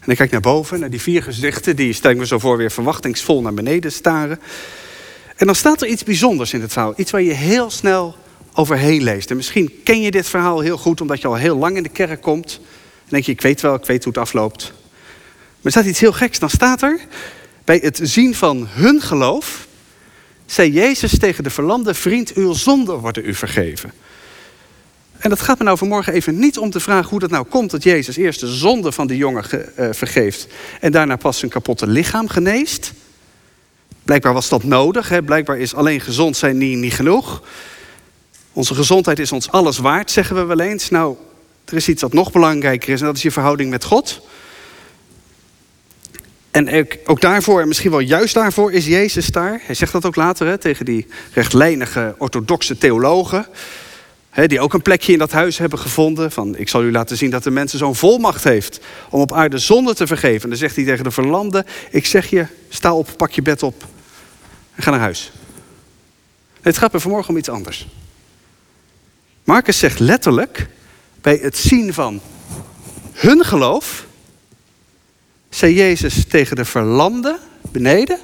En 0.00 0.10
ik 0.10 0.16
kijk 0.16 0.30
naar 0.30 0.40
boven, 0.40 0.80
naar 0.80 0.90
die 0.90 1.00
vier 1.00 1.22
gezichten, 1.22 1.76
die 1.76 1.92
stel 1.92 2.10
ik 2.10 2.16
me 2.16 2.26
zo 2.26 2.38
voor 2.38 2.56
weer 2.56 2.70
verwachtingsvol 2.70 3.42
naar 3.42 3.54
beneden 3.54 3.92
staren. 3.92 4.40
En 5.36 5.46
dan 5.46 5.54
staat 5.54 5.82
er 5.82 5.88
iets 5.88 6.04
bijzonders 6.04 6.52
in 6.52 6.60
het 6.60 6.72
verhaal. 6.72 6.94
Iets 6.96 7.10
waar 7.10 7.22
je 7.22 7.32
heel 7.32 7.70
snel 7.70 8.16
overheen 8.54 9.02
leest. 9.02 9.30
En 9.30 9.36
misschien 9.36 9.80
ken 9.84 10.00
je 10.00 10.10
dit 10.10 10.28
verhaal 10.28 10.60
heel 10.60 10.78
goed 10.78 11.00
omdat 11.00 11.20
je 11.20 11.26
al 11.26 11.34
heel 11.34 11.56
lang 11.56 11.76
in 11.76 11.82
de 11.82 11.88
kerk 11.88 12.20
komt. 12.20 12.60
En 13.04 13.08
denk 13.08 13.24
je, 13.24 13.32
ik 13.32 13.40
weet 13.40 13.60
wel, 13.60 13.74
ik 13.74 13.84
weet 13.84 14.04
hoe 14.04 14.12
het 14.12 14.22
afloopt. 14.22 14.72
Maar 15.32 15.58
er 15.62 15.70
staat 15.70 15.84
iets 15.84 16.00
heel 16.00 16.12
geks. 16.12 16.38
Dan 16.38 16.50
staat 16.50 16.82
er, 16.82 17.00
bij 17.64 17.78
het 17.82 18.00
zien 18.02 18.34
van 18.34 18.66
hun 18.68 19.00
geloof, 19.00 19.66
zei 20.46 20.72
Jezus 20.72 21.18
tegen 21.18 21.44
de 21.44 21.50
verlamde 21.50 21.94
vriend, 21.94 22.32
uw 22.32 22.52
zonden 22.52 22.98
worden 22.98 23.28
u 23.28 23.34
vergeven. 23.34 23.92
En 25.18 25.30
dat 25.30 25.40
gaat 25.40 25.58
me 25.58 25.64
nou 25.64 25.78
vanmorgen 25.78 26.12
even 26.12 26.38
niet 26.38 26.58
om 26.58 26.70
te 26.70 26.80
vragen 26.80 27.10
hoe 27.10 27.18
dat 27.18 27.30
nou 27.30 27.44
komt 27.44 27.70
dat 27.70 27.82
Jezus 27.82 28.16
eerst 28.16 28.40
de 28.40 28.46
zonde 28.46 28.92
van 28.92 29.06
de 29.06 29.16
jongen 29.16 29.44
uh, 29.52 29.88
vergeeft 29.90 30.46
en 30.80 30.92
daarna 30.92 31.16
pas 31.16 31.38
zijn 31.38 31.50
kapotte 31.50 31.86
lichaam 31.86 32.28
geneest. 32.28 32.92
Blijkbaar 34.02 34.32
was 34.32 34.48
dat 34.48 34.64
nodig. 34.64 35.08
Hè? 35.08 35.22
Blijkbaar 35.22 35.58
is 35.58 35.74
alleen 35.74 36.00
gezond 36.00 36.36
zijn 36.36 36.58
niet, 36.58 36.78
niet 36.78 36.94
genoeg. 36.94 37.42
Onze 38.52 38.74
gezondheid 38.74 39.18
is 39.18 39.32
ons 39.32 39.50
alles 39.50 39.78
waard, 39.78 40.10
zeggen 40.10 40.36
we 40.36 40.44
wel 40.44 40.60
eens. 40.60 40.90
Nou, 40.90 41.16
er 41.64 41.76
is 41.76 41.88
iets 41.88 42.02
wat 42.02 42.12
nog 42.12 42.32
belangrijker 42.32 42.88
is 42.88 43.00
en 43.00 43.06
dat 43.06 43.16
is 43.16 43.22
je 43.22 43.30
verhouding 43.30 43.70
met 43.70 43.84
God. 43.84 44.20
En 46.50 46.86
ook, 47.04 47.20
daarvoor, 47.20 47.60
en 47.60 47.68
misschien 47.68 47.90
wel 47.90 48.00
juist 48.00 48.34
daarvoor, 48.34 48.72
is 48.72 48.86
Jezus 48.86 49.26
daar. 49.26 49.60
Hij 49.62 49.74
zegt 49.74 49.92
dat 49.92 50.04
ook 50.04 50.16
later 50.16 50.46
hè, 50.46 50.58
tegen 50.58 50.84
die 50.84 51.06
rechtlijnige 51.32 52.14
orthodoxe 52.18 52.78
theologen 52.78 53.46
die 54.46 54.60
ook 54.60 54.74
een 54.74 54.82
plekje 54.82 55.12
in 55.12 55.18
dat 55.18 55.32
huis 55.32 55.58
hebben 55.58 55.78
gevonden. 55.78 56.30
Van, 56.30 56.56
ik 56.56 56.68
zal 56.68 56.82
u 56.82 56.90
laten 56.90 57.16
zien 57.16 57.30
dat 57.30 57.42
de 57.42 57.50
mensen 57.50 57.78
zo'n 57.78 57.96
volmacht 57.96 58.44
heeft 58.44 58.80
om 59.10 59.20
op 59.20 59.32
aarde 59.32 59.58
zonde 59.58 59.94
te 59.94 60.06
vergeven. 60.06 60.42
En 60.42 60.48
dan 60.48 60.58
zegt 60.58 60.76
hij 60.76 60.84
tegen 60.84 61.04
de 61.04 61.10
verlamde, 61.10 61.64
ik 61.90 62.06
zeg 62.06 62.30
je, 62.30 62.46
sta 62.68 62.94
op, 62.94 63.08
pak 63.16 63.30
je 63.30 63.42
bed 63.42 63.62
op 63.62 63.84
en 64.74 64.82
ga 64.82 64.90
naar 64.90 65.00
huis. 65.00 65.32
het 66.60 66.78
gaat 66.78 66.92
me 66.92 67.00
vanmorgen 67.00 67.30
om 67.30 67.36
iets 67.36 67.48
anders. 67.48 67.86
Marcus 69.50 69.78
zegt 69.78 69.98
letterlijk, 69.98 70.68
bij 71.20 71.38
het 71.42 71.56
zien 71.56 71.94
van 71.94 72.20
hun 73.12 73.44
geloof, 73.44 74.06
zei 75.48 75.74
Jezus 75.74 76.24
tegen 76.28 76.56
de 76.56 76.64
verlamde 76.64 77.38
beneden, 77.62 78.18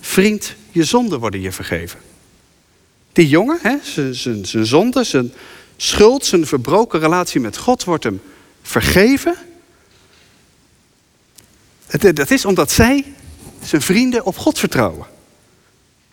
vriend, 0.00 0.54
je 0.70 0.84
zonden 0.84 1.20
worden 1.20 1.40
je 1.40 1.52
vergeven. 1.52 2.00
Die 3.12 3.28
jongen, 3.28 3.80
zijn 4.10 4.66
zonde, 4.66 5.04
zijn 5.04 5.32
schuld, 5.76 6.26
zijn 6.26 6.46
verbroken 6.46 7.00
relatie 7.00 7.40
met 7.40 7.56
God 7.56 7.84
wordt 7.84 8.04
hem 8.04 8.20
vergeven. 8.62 9.36
Dat 12.14 12.30
is 12.30 12.44
omdat 12.44 12.70
zij, 12.70 13.14
zijn 13.62 13.82
vrienden, 13.82 14.24
op 14.24 14.36
God 14.36 14.58
vertrouwen. 14.58 15.06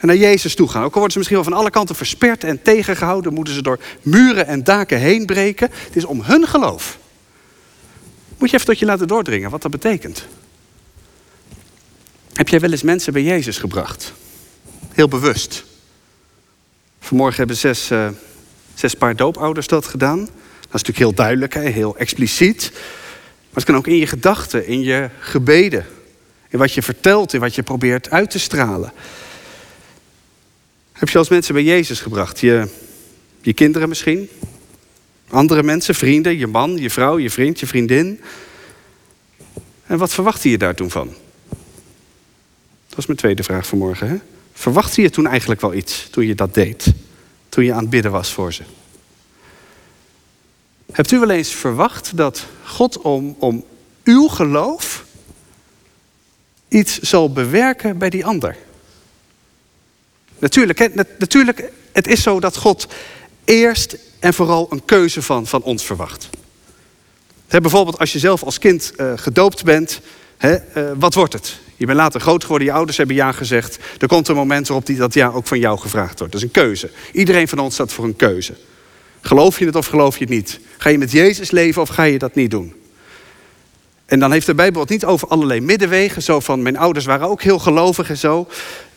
En 0.01 0.07
naar 0.07 0.15
Jezus 0.15 0.55
toe 0.55 0.67
gaan. 0.67 0.83
Ook 0.83 0.93
al 0.93 0.93
worden 0.93 1.11
ze 1.11 1.17
misschien 1.17 1.37
wel 1.37 1.49
van 1.49 1.57
alle 1.59 1.69
kanten 1.69 1.95
versperd 1.95 2.43
en 2.43 2.61
tegengehouden, 2.61 3.33
moeten 3.33 3.53
ze 3.53 3.61
door 3.61 3.79
muren 4.01 4.47
en 4.47 4.63
daken 4.63 4.97
heen 4.97 5.25
breken. 5.25 5.69
Het 5.71 5.95
is 5.95 6.05
om 6.05 6.21
hun 6.21 6.47
geloof. 6.47 6.97
Moet 8.37 8.49
je 8.49 8.55
even 8.55 8.67
tot 8.67 8.79
je 8.79 8.85
laten 8.85 9.07
doordringen 9.07 9.49
wat 9.49 9.61
dat 9.61 9.71
betekent. 9.71 10.25
Heb 12.33 12.47
jij 12.47 12.59
wel 12.59 12.71
eens 12.71 12.81
mensen 12.81 13.13
bij 13.13 13.23
Jezus 13.23 13.57
gebracht? 13.57 14.13
Heel 14.91 15.07
bewust. 15.07 15.63
Vanmorgen 16.99 17.37
hebben 17.37 17.55
zes, 17.55 17.91
uh, 17.91 18.09
zes 18.73 18.93
paar 18.93 19.15
doopouders 19.15 19.67
dat 19.67 19.85
gedaan. 19.85 20.19
Dat 20.19 20.29
is 20.59 20.69
natuurlijk 20.71 20.97
heel 20.97 21.13
duidelijk, 21.13 21.53
hè? 21.53 21.61
heel 21.61 21.97
expliciet. 21.97 22.69
Maar 22.71 23.53
het 23.53 23.63
kan 23.63 23.75
ook 23.75 23.87
in 23.87 23.97
je 23.97 24.07
gedachten, 24.07 24.67
in 24.67 24.81
je 24.81 25.09
gebeden. 25.19 25.85
In 26.49 26.59
wat 26.59 26.73
je 26.73 26.81
vertelt, 26.81 27.33
in 27.33 27.39
wat 27.39 27.55
je 27.55 27.63
probeert 27.63 28.09
uit 28.09 28.31
te 28.31 28.39
stralen. 28.39 28.93
Heb 31.01 31.09
je 31.09 31.17
als 31.17 31.29
mensen 31.29 31.53
bij 31.53 31.63
Jezus 31.63 31.99
gebracht? 31.99 32.39
Je, 32.39 32.67
je 33.41 33.53
kinderen 33.53 33.89
misschien? 33.89 34.29
Andere 35.29 35.63
mensen, 35.63 35.95
vrienden, 35.95 36.37
je 36.37 36.47
man, 36.47 36.77
je 36.77 36.89
vrouw, 36.89 37.19
je 37.19 37.29
vriend, 37.29 37.59
je 37.59 37.67
vriendin? 37.67 38.21
En 39.85 39.97
wat 39.97 40.13
verwachtte 40.13 40.49
je 40.49 40.57
daar 40.57 40.75
toen 40.75 40.91
van? 40.91 41.07
Dat 42.87 42.95
was 42.95 43.05
mijn 43.05 43.17
tweede 43.17 43.43
vraag 43.43 43.67
vanmorgen. 43.67 44.09
Hè? 44.09 44.15
Verwachtte 44.53 45.01
je 45.01 45.09
toen 45.09 45.27
eigenlijk 45.27 45.61
wel 45.61 45.73
iets, 45.73 46.07
toen 46.11 46.25
je 46.25 46.35
dat 46.35 46.53
deed? 46.53 46.93
Toen 47.49 47.63
je 47.65 47.73
aan 47.73 47.81
het 47.81 47.89
bidden 47.89 48.11
was 48.11 48.33
voor 48.33 48.53
ze? 48.53 48.63
Hebt 50.91 51.11
u 51.11 51.19
wel 51.19 51.29
eens 51.29 51.53
verwacht 51.53 52.17
dat 52.17 52.45
God 52.65 52.97
om, 52.97 53.35
om 53.39 53.65
uw 54.03 54.27
geloof 54.27 55.05
iets 56.67 56.99
zal 56.99 57.31
bewerken 57.31 57.97
bij 57.97 58.09
die 58.09 58.25
ander? 58.25 58.57
Natuurlijk, 60.41 60.89
natuurlijk, 61.19 61.71
het 61.91 62.07
is 62.07 62.21
zo 62.21 62.39
dat 62.39 62.57
God 62.57 62.87
eerst 63.45 63.97
en 64.19 64.33
vooral 64.33 64.67
een 64.69 64.85
keuze 64.85 65.21
van, 65.21 65.47
van 65.47 65.63
ons 65.63 65.83
verwacht. 65.83 66.29
bijvoorbeeld 67.47 67.99
als 67.99 68.13
je 68.13 68.19
zelf 68.19 68.43
als 68.43 68.59
kind 68.59 68.93
uh, 68.97 69.13
gedoopt 69.15 69.63
bent, 69.63 70.01
uh, 70.39 70.55
wat 70.97 71.13
wordt 71.13 71.33
het? 71.33 71.59
Je 71.77 71.85
bent 71.85 71.97
later 71.97 72.21
groot 72.21 72.43
geworden, 72.43 72.67
je 72.67 72.73
ouders 72.73 72.97
hebben 72.97 73.15
ja 73.15 73.31
gezegd. 73.31 73.79
Er 73.99 74.07
komt 74.07 74.27
een 74.27 74.35
moment 74.35 74.67
waarop 74.67 74.85
die, 74.85 74.97
dat 74.97 75.13
ja 75.13 75.27
ook 75.27 75.47
van 75.47 75.59
jou 75.59 75.79
gevraagd 75.79 76.17
wordt. 76.19 76.33
Dat 76.33 76.41
is 76.41 76.47
een 76.47 76.63
keuze. 76.63 76.89
Iedereen 77.11 77.47
van 77.47 77.59
ons 77.59 77.73
staat 77.73 77.93
voor 77.93 78.05
een 78.05 78.15
keuze. 78.15 78.53
Geloof 79.21 79.59
je 79.59 79.65
het 79.65 79.75
of 79.75 79.85
geloof 79.85 80.17
je 80.17 80.23
het 80.23 80.33
niet? 80.33 80.59
Ga 80.77 80.89
je 80.89 80.97
met 80.97 81.11
Jezus 81.11 81.51
leven 81.51 81.81
of 81.81 81.89
ga 81.89 82.03
je 82.03 82.17
dat 82.17 82.35
niet 82.35 82.51
doen? 82.51 82.80
En 84.11 84.19
dan 84.19 84.31
heeft 84.31 84.45
de 84.45 84.55
Bijbel 84.55 84.81
het 84.81 84.89
niet 84.89 85.05
over 85.05 85.27
allerlei 85.27 85.61
middenwegen. 85.61 86.21
Zo 86.21 86.39
van, 86.39 86.61
mijn 86.61 86.77
ouders 86.77 87.05
waren 87.05 87.27
ook 87.27 87.41
heel 87.41 87.59
gelovig 87.59 88.09
en 88.09 88.17
zo. 88.17 88.47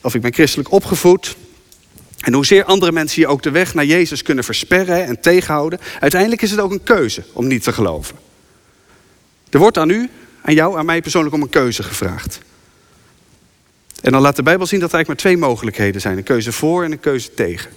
Of 0.01 0.15
ik 0.15 0.21
ben 0.21 0.33
christelijk 0.33 0.73
opgevoed. 0.73 1.37
En 2.21 2.33
hoezeer 2.33 2.65
andere 2.65 2.93
mensen 2.93 3.21
je 3.21 3.29
ook 3.29 3.43
de 3.43 3.51
weg 3.51 3.75
naar 3.75 3.85
Jezus 3.85 4.23
kunnen 4.23 4.45
versperren 4.45 5.05
en 5.05 5.21
tegenhouden. 5.21 5.81
Uiteindelijk 6.01 6.43
is 6.43 6.51
het 6.51 6.61
ook 6.61 6.71
een 6.71 6.83
keuze 6.83 7.25
om 7.33 7.47
niet 7.47 7.63
te 7.63 7.73
geloven. 7.73 8.17
Er 9.51 9.59
wordt 9.59 9.79
aan 9.79 9.91
u, 9.91 10.11
aan 10.43 10.55
jou, 10.55 10.79
aan 10.79 10.87
mij 10.87 11.01
persoonlijk 11.01 11.35
om 11.35 11.43
een 11.43 11.49
keuze 11.49 11.83
gevraagd. 11.83 12.41
En 14.03 14.13
dan 14.13 14.21
laat 14.21 14.37
de 14.37 14.43
Bijbel 14.43 14.67
zien 14.67 14.81
dat 14.81 14.89
er 14.89 14.95
eigenlijk 14.95 15.25
maar 15.25 15.33
twee 15.33 15.49
mogelijkheden 15.49 16.01
zijn. 16.01 16.17
Een 16.17 16.23
keuze 16.23 16.53
voor 16.53 16.85
en 16.85 16.93
een 16.93 17.01
keuze 17.01 17.35
tegen. 17.35 17.71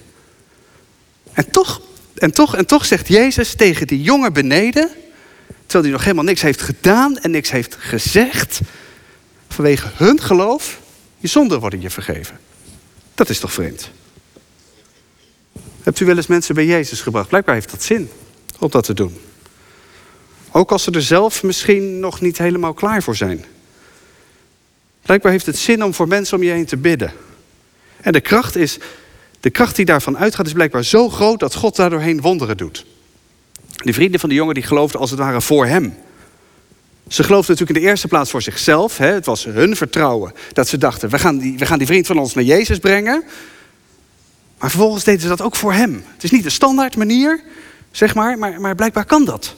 En 1.32 1.50
toch, 1.50 1.80
en 2.14 2.32
toch, 2.32 2.56
en 2.56 2.66
toch 2.66 2.84
zegt 2.84 3.08
Jezus 3.08 3.54
tegen 3.54 3.86
die 3.86 4.02
jongen 4.02 4.32
beneden, 4.32 4.90
terwijl 5.68 5.84
hij 5.84 5.92
nog 5.92 6.02
helemaal 6.02 6.24
niks 6.24 6.42
heeft 6.42 6.62
gedaan 6.62 7.18
en 7.18 7.30
niks 7.30 7.50
heeft 7.50 7.76
gezegd, 7.78 8.60
vanwege 9.48 9.88
hun 9.94 10.20
geloof, 10.20 10.80
je 11.18 11.28
zonden 11.28 11.60
worden 11.60 11.80
je 11.80 11.90
vergeven. 11.90 12.40
Dat 13.14 13.28
is 13.28 13.38
toch 13.38 13.52
vreemd? 13.52 13.90
Hebt 15.82 16.00
u 16.00 16.06
wel 16.06 16.16
eens 16.16 16.26
mensen 16.26 16.54
bij 16.54 16.66
Jezus 16.66 17.00
gebracht? 17.00 17.28
Blijkbaar 17.28 17.54
heeft 17.54 17.70
dat 17.70 17.82
zin 17.82 18.10
om 18.58 18.70
dat 18.70 18.84
te 18.84 18.94
doen. 18.94 19.20
Ook 20.50 20.72
als 20.72 20.82
ze 20.82 20.90
er 20.90 21.02
zelf 21.02 21.42
misschien 21.42 22.00
nog 22.00 22.20
niet 22.20 22.38
helemaal 22.38 22.74
klaar 22.74 23.02
voor 23.02 23.16
zijn. 23.16 23.44
Blijkbaar 25.02 25.32
heeft 25.32 25.46
het 25.46 25.58
zin 25.58 25.84
om 25.84 25.94
voor 25.94 26.08
mensen 26.08 26.36
om 26.36 26.42
je 26.42 26.50
heen 26.50 26.66
te 26.66 26.76
bidden. 26.76 27.12
En 28.00 28.12
de 28.12 28.20
kracht, 28.20 28.56
is, 28.56 28.78
de 29.40 29.50
kracht 29.50 29.76
die 29.76 29.84
daarvan 29.84 30.18
uitgaat 30.18 30.46
is 30.46 30.52
blijkbaar 30.52 30.84
zo 30.84 31.08
groot 31.08 31.40
dat 31.40 31.54
God 31.54 31.76
daardoorheen 31.76 32.20
wonderen 32.20 32.56
doet. 32.56 32.86
Die 33.84 33.94
vrienden 33.94 34.20
van 34.20 34.28
de 34.28 34.34
jongen 34.34 34.54
die 34.54 34.62
geloofden 34.62 35.00
als 35.00 35.10
het 35.10 35.18
ware 35.18 35.40
voor 35.40 35.66
hem. 35.66 35.94
Ze 37.08 37.22
geloofden 37.22 37.50
natuurlijk 37.50 37.78
in 37.78 37.84
de 37.84 37.90
eerste 37.90 38.08
plaats 38.08 38.30
voor 38.30 38.42
zichzelf. 38.42 38.98
Hè. 38.98 39.12
Het 39.12 39.26
was 39.26 39.44
hun 39.44 39.76
vertrouwen 39.76 40.32
dat 40.52 40.68
ze 40.68 40.78
dachten, 40.78 41.08
we 41.08 41.18
gaan, 41.18 41.38
die, 41.38 41.58
we 41.58 41.66
gaan 41.66 41.78
die 41.78 41.86
vriend 41.86 42.06
van 42.06 42.18
ons 42.18 42.34
naar 42.34 42.44
Jezus 42.44 42.78
brengen. 42.78 43.24
Maar 44.58 44.70
vervolgens 44.70 45.04
deden 45.04 45.20
ze 45.20 45.28
dat 45.28 45.42
ook 45.42 45.56
voor 45.56 45.72
hem. 45.72 46.04
Het 46.14 46.24
is 46.24 46.30
niet 46.30 46.42
de 46.42 46.50
standaard 46.50 46.96
manier, 46.96 47.42
zeg 47.90 48.14
maar, 48.14 48.38
maar, 48.38 48.60
maar 48.60 48.74
blijkbaar 48.74 49.04
kan 49.04 49.24
dat. 49.24 49.54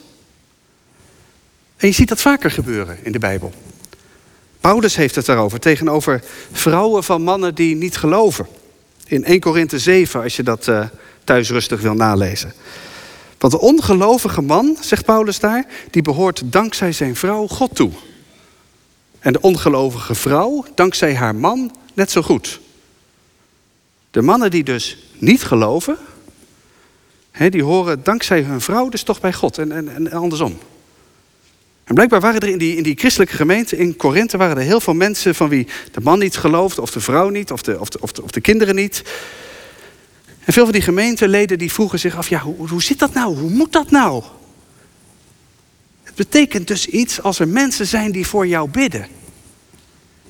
En 1.77 1.87
je 1.87 1.93
ziet 1.93 2.09
dat 2.09 2.21
vaker 2.21 2.51
gebeuren 2.51 2.97
in 3.03 3.11
de 3.11 3.19
Bijbel. 3.19 3.53
Paulus 4.59 4.95
heeft 4.95 5.15
het 5.15 5.25
daarover, 5.25 5.59
tegenover 5.59 6.23
vrouwen 6.51 7.03
van 7.03 7.21
mannen 7.21 7.55
die 7.55 7.75
niet 7.75 7.97
geloven. 7.97 8.47
In 9.05 9.23
1 9.23 9.39
Korinthe 9.39 9.79
7, 9.79 10.21
als 10.23 10.35
je 10.35 10.43
dat 10.43 10.67
uh, 10.67 10.85
thuis 11.23 11.49
rustig 11.49 11.81
wil 11.81 11.93
nalezen. 11.93 12.53
Want 13.41 13.53
de 13.53 13.59
ongelovige 13.59 14.41
man, 14.41 14.77
zegt 14.81 15.05
Paulus 15.05 15.39
daar, 15.39 15.65
die 15.91 16.01
behoort 16.01 16.41
dankzij 16.45 16.91
zijn 16.91 17.15
vrouw 17.15 17.47
God 17.47 17.75
toe. 17.75 17.91
En 19.19 19.33
de 19.33 19.41
ongelovige 19.41 20.15
vrouw, 20.15 20.65
dankzij 20.75 21.15
haar 21.15 21.35
man, 21.35 21.75
net 21.93 22.11
zo 22.11 22.21
goed. 22.21 22.59
De 24.11 24.21
mannen 24.21 24.51
die 24.51 24.63
dus 24.63 24.97
niet 25.17 25.43
geloven, 25.43 25.97
die 27.49 27.63
horen 27.63 28.03
dankzij 28.03 28.41
hun 28.41 28.61
vrouw 28.61 28.89
dus 28.89 29.03
toch 29.03 29.19
bij 29.19 29.33
God 29.33 29.57
en, 29.57 29.71
en, 29.71 29.95
en 29.95 30.11
andersom. 30.11 30.57
En 31.83 31.93
blijkbaar 31.93 32.21
waren 32.21 32.39
er 32.39 32.49
in 32.49 32.57
die, 32.57 32.75
in 32.75 32.83
die 32.83 32.97
christelijke 32.97 33.35
gemeente 33.35 33.77
in 33.77 33.95
Korinthe 33.95 34.37
waren 34.37 34.57
er 34.57 34.63
heel 34.63 34.81
veel 34.81 34.93
mensen 34.93 35.35
van 35.35 35.49
wie 35.49 35.67
de 35.91 36.01
man 36.01 36.19
niet 36.19 36.37
geloofde, 36.37 36.81
of 36.81 36.91
de 36.91 36.99
vrouw 36.99 37.29
niet, 37.29 37.51
of 37.51 37.61
de, 37.61 37.79
of 37.79 37.89
de, 37.89 38.01
of 38.01 38.11
de, 38.11 38.23
of 38.23 38.31
de 38.31 38.41
kinderen 38.41 38.75
niet. 38.75 39.03
En 40.51 40.57
veel 40.57 40.65
van 40.65 40.73
die 40.73 40.81
gemeenteleden 40.81 41.57
die 41.57 41.71
vroegen 41.71 41.99
zich 41.99 42.15
af, 42.15 42.29
ja, 42.29 42.39
hoe, 42.39 42.69
hoe 42.69 42.83
zit 42.83 42.99
dat 42.99 43.13
nou? 43.13 43.37
Hoe 43.37 43.49
moet 43.49 43.71
dat 43.71 43.91
nou? 43.91 44.23
Het 46.03 46.15
betekent 46.15 46.67
dus 46.67 46.87
iets 46.87 47.21
als 47.21 47.39
er 47.39 47.47
mensen 47.47 47.87
zijn 47.87 48.11
die 48.11 48.27
voor 48.27 48.47
jou 48.47 48.69
bidden. 48.69 49.07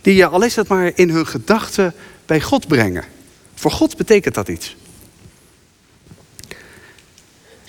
Die 0.02 0.16
je, 0.16 0.28
al 0.28 0.44
is 0.44 0.56
het 0.56 0.68
maar 0.68 0.92
in 0.96 1.10
hun 1.10 1.28
gedachten, 1.28 1.94
bij 2.26 2.42
God 2.42 2.68
brengen. 2.68 3.04
Voor 3.56 3.72
God 3.72 3.98
betekent 3.98 4.36
dat 4.36 4.48
iets. 4.48 4.76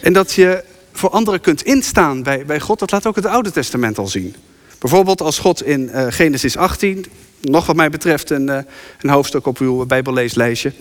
En 0.01 0.13
dat 0.13 0.33
je 0.33 0.65
voor 0.93 1.11
anderen 1.11 1.41
kunt 1.41 1.63
instaan 1.63 2.23
bij, 2.23 2.47
bij 2.47 2.61
God, 2.61 2.79
dat 2.79 2.91
laat 2.91 3.07
ook 3.07 3.17
het 3.17 3.27
Oude 3.27 3.51
Testament 3.51 3.99
al 3.99 4.09
zien. 4.09 4.35
Bijvoorbeeld 4.79 5.21
als 5.21 5.39
God 5.39 5.63
in 5.63 5.81
uh, 5.81 6.07
Genesis 6.09 6.57
18, 6.57 7.07
nog 7.41 7.67
wat 7.67 7.77
mij 7.77 7.91
betreft 7.91 8.31
een, 8.31 8.49
uh, 8.49 8.59
een 9.01 9.11
hoofdstuk 9.11 9.47
op 9.47 9.59
uw 9.59 9.87
Bijbelleeslijstje. 9.87 10.73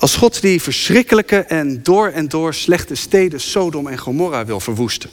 Als 0.00 0.16
God 0.16 0.40
die 0.40 0.62
verschrikkelijke 0.62 1.36
en 1.36 1.82
door 1.82 2.08
en 2.08 2.28
door 2.28 2.54
slechte 2.54 2.94
steden 2.94 3.40
Sodom 3.40 3.86
en 3.86 3.98
Gomorra 3.98 4.44
wil 4.44 4.60
verwoesten. 4.60 5.10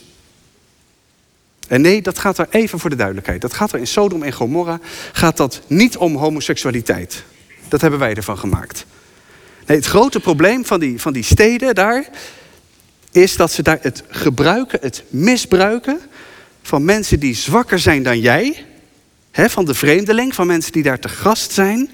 En 1.67 1.82
nee, 1.82 2.01
dat 2.01 2.20
gaat 2.20 2.38
er 2.38 2.48
even 2.50 2.79
voor 2.79 2.89
de 2.89 2.96
duidelijkheid. 2.96 3.41
Dat 3.41 3.53
gaat 3.53 3.74
er 3.74 3.79
in 3.79 3.88
Sodom 3.88 4.24
en 4.24 4.34
Gomorra 4.34 4.79
gaat 5.12 5.38
dat 5.38 5.62
niet 5.67 5.98
om 5.98 6.15
homoseksualiteit. 6.15 7.24
Dat 7.67 7.82
hebben 7.82 8.00
wij 8.00 8.13
ervan 8.13 8.38
gemaakt. 8.38 8.86
Nee, 9.65 9.77
het 9.77 9.86
grote 9.86 10.20
probleem 10.20 10.65
van 10.65 10.79
die, 10.79 11.01
van 11.01 11.13
die 11.13 11.24
steden 11.24 11.75
daar 11.75 12.10
is 13.12 13.36
dat 13.36 13.51
ze 13.51 13.63
daar 13.63 13.79
het 13.82 14.03
gebruiken, 14.10 14.79
het 14.82 15.03
misbruiken 15.10 16.00
van 16.62 16.86
mensen 16.86 17.20
die 17.20 17.36
zwakker 17.36 17.79
zijn 17.79 18.03
dan 18.03 18.20
jij, 18.20 18.65
hè, 19.32 19.50
van 19.50 19.65
de 19.65 19.74
vreemdeling, 19.74 20.36
van 20.36 20.48
mensen 20.48 20.72
die 20.72 20.84
daar 20.84 21.00
te 21.00 21.10
gast 21.10 21.51
zijn, 21.51 21.91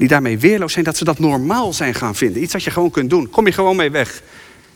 die 0.00 0.08
daarmee 0.08 0.38
weerloos 0.38 0.72
zijn, 0.72 0.84
dat 0.84 0.96
ze 0.96 1.04
dat 1.04 1.18
normaal 1.18 1.72
zijn 1.72 1.94
gaan 1.94 2.14
vinden. 2.14 2.42
Iets 2.42 2.52
wat 2.52 2.62
je 2.62 2.70
gewoon 2.70 2.90
kunt 2.90 3.10
doen. 3.10 3.30
Kom 3.30 3.46
je 3.46 3.52
gewoon 3.52 3.76
mee 3.76 3.90
weg. 3.90 4.16
Er 4.16 4.22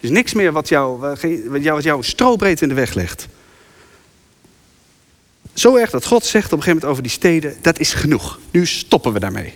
is 0.00 0.11
niks 0.11 0.33
meer 0.33 0.52
wat 0.52 0.69
jou, 0.69 1.00
wat 1.47 1.62
jou, 1.62 1.97
wat 1.97 2.04
strobreed 2.04 2.62
in 2.62 2.69
de 2.69 2.75
weg 2.75 2.95
legt. 2.95 3.28
Zo 5.54 5.76
erg 5.76 5.90
dat 5.90 6.07
God 6.07 6.25
zegt 6.25 6.52
op 6.52 6.59
een 6.59 6.64
gegeven 6.64 6.75
moment 6.75 6.90
over 6.90 7.02
die 7.02 7.12
steden, 7.12 7.57
dat 7.62 7.78
is 7.78 7.93
genoeg. 7.93 8.38
Nu 8.50 8.66
stoppen 8.66 9.12
we 9.12 9.21
daarmee. 9.21 9.54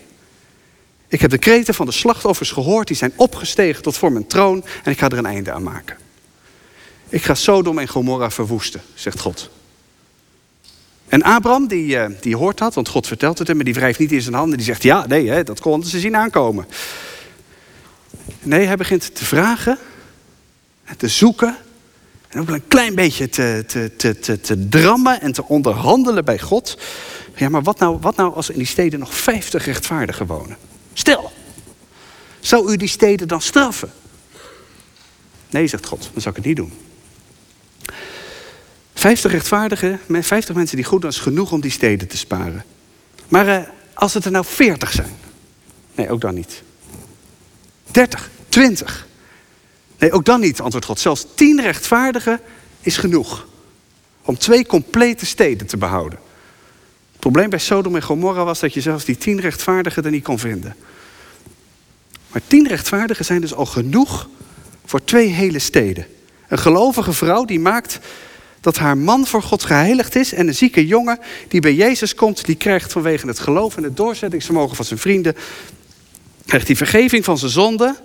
Ik 1.09 1.21
heb 1.21 1.31
de 1.31 1.39
kreten 1.39 1.75
van 1.75 1.87
de 1.87 1.93
slachtoffers 1.93 2.51
gehoord, 2.51 2.87
die 2.87 2.97
zijn 2.97 3.13
opgestegen 3.17 3.83
tot 3.83 3.97
voor 3.97 4.13
mijn 4.13 4.27
troon 4.27 4.65
en 4.85 4.93
ik 4.93 4.99
ga 4.99 5.09
er 5.09 5.19
een 5.19 5.27
einde 5.27 5.53
aan 5.53 5.63
maken. 5.63 5.97
Ik 7.09 7.25
ga 7.25 7.35
Sodom 7.35 7.79
en 7.79 7.89
Gomorra 7.89 8.31
verwoesten, 8.31 8.83
zegt 8.95 9.21
God. 9.21 9.51
En 11.09 11.23
Abraham, 11.23 11.67
die, 11.67 11.97
uh, 11.97 12.07
die 12.21 12.37
hoort 12.37 12.59
dat, 12.59 12.75
want 12.75 12.89
God 12.89 13.07
vertelt 13.07 13.39
het 13.39 13.47
hem, 13.47 13.57
maar 13.57 13.65
die 13.65 13.75
wrijft 13.75 13.99
niet 13.99 14.13
in 14.13 14.23
zijn 14.23 14.35
handen. 14.35 14.57
Die 14.57 14.67
zegt, 14.67 14.83
ja, 14.83 15.07
nee, 15.07 15.29
hè, 15.29 15.45
dat 15.45 15.61
konden 15.61 15.89
ze 15.89 15.99
zien 15.99 16.17
aankomen. 16.17 16.67
Nee, 18.41 18.67
hij 18.67 18.77
begint 18.77 19.15
te 19.15 19.25
vragen, 19.25 19.79
te 20.97 21.09
zoeken. 21.09 21.57
En 22.29 22.41
ook 22.41 22.49
een 22.49 22.69
klein 22.69 22.95
beetje 22.95 23.29
te, 23.29 23.65
te, 23.67 23.97
te, 23.97 24.19
te, 24.19 24.41
te 24.41 24.69
drammen 24.69 25.21
en 25.21 25.33
te 25.33 25.45
onderhandelen 25.45 26.25
bij 26.25 26.39
God. 26.39 26.79
Ja, 27.35 27.49
maar 27.49 27.63
wat 27.63 27.79
nou, 27.79 27.99
wat 28.01 28.17
nou 28.17 28.35
als 28.35 28.51
in 28.51 28.59
die 28.59 28.67
steden 28.67 28.99
nog 28.99 29.15
vijftig 29.15 29.65
rechtvaardigen 29.65 30.27
wonen? 30.27 30.57
Stil, 30.93 31.33
zou 32.41 32.73
u 32.73 32.77
die 32.77 32.89
steden 32.89 33.29
dan 33.29 33.41
straffen? 33.41 33.93
Nee, 35.51 35.67
zegt 35.67 35.87
God, 35.87 36.11
dan 36.13 36.23
zou 36.23 36.29
ik 36.29 36.37
het 36.37 36.45
niet 36.45 36.57
doen. 36.57 36.73
Vijftig 38.99 39.33
rechtvaardigen, 39.33 40.01
vijftig 40.09 40.55
mensen 40.55 40.77
die 40.77 40.85
goed 40.85 41.01
doen, 41.01 41.11
is 41.11 41.19
genoeg 41.19 41.53
om 41.53 41.61
die 41.61 41.71
steden 41.71 42.09
te 42.09 42.17
sparen. 42.17 42.65
Maar 43.29 43.49
eh, 43.49 43.63
als 43.95 44.15
het 44.15 44.25
er 44.25 44.31
nou 44.31 44.45
veertig 44.45 44.93
zijn? 44.93 45.17
Nee, 45.95 46.11
ook 46.11 46.21
dan 46.21 46.35
niet. 46.35 46.63
Dertig, 47.91 48.31
twintig? 48.49 49.07
Nee, 49.99 50.13
ook 50.13 50.25
dan 50.25 50.41
niet, 50.41 50.61
antwoordt 50.61 50.87
God. 50.87 51.01
Zelfs 51.01 51.27
tien 51.35 51.61
rechtvaardigen 51.61 52.41
is 52.81 52.97
genoeg 52.97 53.47
om 54.23 54.39
twee 54.39 54.67
complete 54.67 55.27
steden 55.27 55.67
te 55.67 55.77
behouden. 55.77 56.19
Het 57.11 57.21
probleem 57.21 57.51
bij 57.51 57.59
Sodom 57.59 57.95
en 57.95 58.03
Gomorra 58.03 58.45
was 58.45 58.61
dat 58.61 58.75
je 58.75 58.81
zelfs 58.81 59.05
die 59.05 59.17
tien 59.17 59.41
rechtvaardigen 59.41 60.05
er 60.05 60.11
niet 60.11 60.25
kon 60.25 60.39
vinden. 60.39 60.77
Maar 62.33 62.43
tien 62.47 62.69
rechtvaardigen 62.69 63.25
zijn 63.25 63.41
dus 63.41 63.55
al 63.55 63.67
genoeg 63.67 64.29
voor 64.85 65.05
twee 65.05 65.29
hele 65.29 65.59
steden. 65.59 66.07
Een 66.49 66.59
gelovige 66.59 67.13
vrouw 67.13 67.45
die 67.45 67.61
maakt 67.61 67.99
dat 68.61 68.77
haar 68.77 68.99
man 68.99 69.27
voor 69.27 69.43
God 69.43 69.65
geheiligd 69.65 70.17
is. 70.17 70.33
En 70.33 70.49
een 70.49 70.55
zieke 70.55 70.87
jongen 70.87 71.19
die 71.49 71.61
bij 71.61 71.75
Jezus 71.75 72.15
komt, 72.15 72.45
die 72.45 72.57
krijgt 72.57 72.93
vanwege 72.93 73.27
het 73.27 73.39
geloof 73.39 73.77
en 73.77 73.83
het 73.83 73.97
doorzettingsvermogen 73.97 74.77
van 74.77 74.85
zijn 74.85 74.99
vrienden, 74.99 75.37
krijgt 76.47 76.67
die 76.67 76.77
vergeving 76.77 77.25
van 77.25 77.39
zijn 77.39 77.51
zonde 77.51 77.97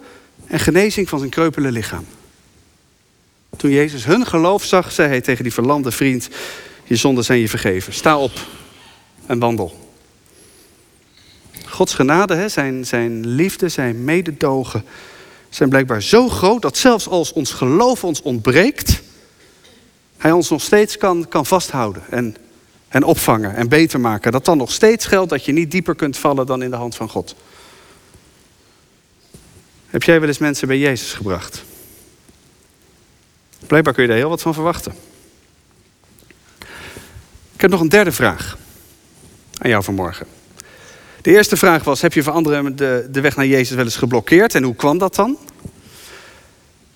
en 0.47 0.59
genezing 0.59 1.09
van 1.09 1.19
zijn 1.19 1.31
kreupele 1.31 1.71
lichaam. 1.71 2.05
Toen 3.57 3.71
Jezus 3.71 4.05
hun 4.05 4.25
geloof 4.25 4.63
zag, 4.63 4.91
zei 4.91 5.07
hij 5.07 5.21
tegen 5.21 5.43
die 5.43 5.53
verlamde 5.53 5.91
vriend, 5.91 6.29
je 6.83 6.95
zonden 6.95 7.23
zijn 7.23 7.39
je 7.39 7.49
vergeven. 7.49 7.93
Sta 7.93 8.17
op 8.17 8.31
en 9.25 9.39
wandel. 9.39 9.81
Gods 11.65 11.93
genade, 11.93 12.49
zijn, 12.49 12.85
zijn 12.85 13.27
liefde, 13.27 13.69
zijn 13.69 14.03
mededogen 14.03 14.83
zijn 15.55 15.69
blijkbaar 15.69 16.01
zo 16.01 16.29
groot 16.29 16.61
dat 16.61 16.77
zelfs 16.77 17.07
als 17.07 17.33
ons 17.33 17.51
geloof 17.51 18.03
ons 18.03 18.21
ontbreekt, 18.21 19.01
hij 20.23 20.31
ons 20.31 20.49
nog 20.49 20.61
steeds 20.61 20.97
kan, 20.97 21.27
kan 21.27 21.45
vasthouden 21.45 22.03
en, 22.09 22.35
en 22.87 23.03
opvangen 23.03 23.55
en 23.55 23.69
beter 23.69 23.99
maken. 23.99 24.31
Dat 24.31 24.45
dan 24.45 24.57
nog 24.57 24.71
steeds 24.71 25.05
geldt 25.05 25.29
dat 25.29 25.45
je 25.45 25.51
niet 25.51 25.71
dieper 25.71 25.95
kunt 25.95 26.17
vallen 26.17 26.45
dan 26.45 26.63
in 26.63 26.69
de 26.69 26.75
hand 26.75 26.95
van 26.95 27.09
God. 27.09 27.35
Heb 29.87 30.03
jij 30.03 30.19
wel 30.19 30.27
eens 30.27 30.37
mensen 30.37 30.67
bij 30.67 30.77
Jezus 30.77 31.13
gebracht? 31.13 31.63
Blijkbaar 33.67 33.93
kun 33.93 34.03
je 34.03 34.09
daar 34.09 34.17
heel 34.17 34.29
wat 34.29 34.41
van 34.41 34.53
verwachten. 34.53 34.93
Ik 37.53 37.61
heb 37.61 37.69
nog 37.69 37.81
een 37.81 37.89
derde 37.89 38.11
vraag 38.11 38.57
aan 39.57 39.69
jou 39.69 39.83
vanmorgen. 39.83 40.27
De 41.21 41.31
eerste 41.31 41.57
vraag 41.57 41.83
was: 41.83 42.01
heb 42.01 42.13
je 42.13 42.23
voor 42.23 42.33
anderen 42.33 42.75
de, 42.75 43.07
de 43.11 43.21
weg 43.21 43.35
naar 43.35 43.47
Jezus 43.47 43.75
wel 43.75 43.85
eens 43.85 43.95
geblokkeerd 43.95 44.55
en 44.55 44.63
hoe 44.63 44.75
kwam 44.75 44.97
dat 44.97 45.15
dan? 45.15 45.37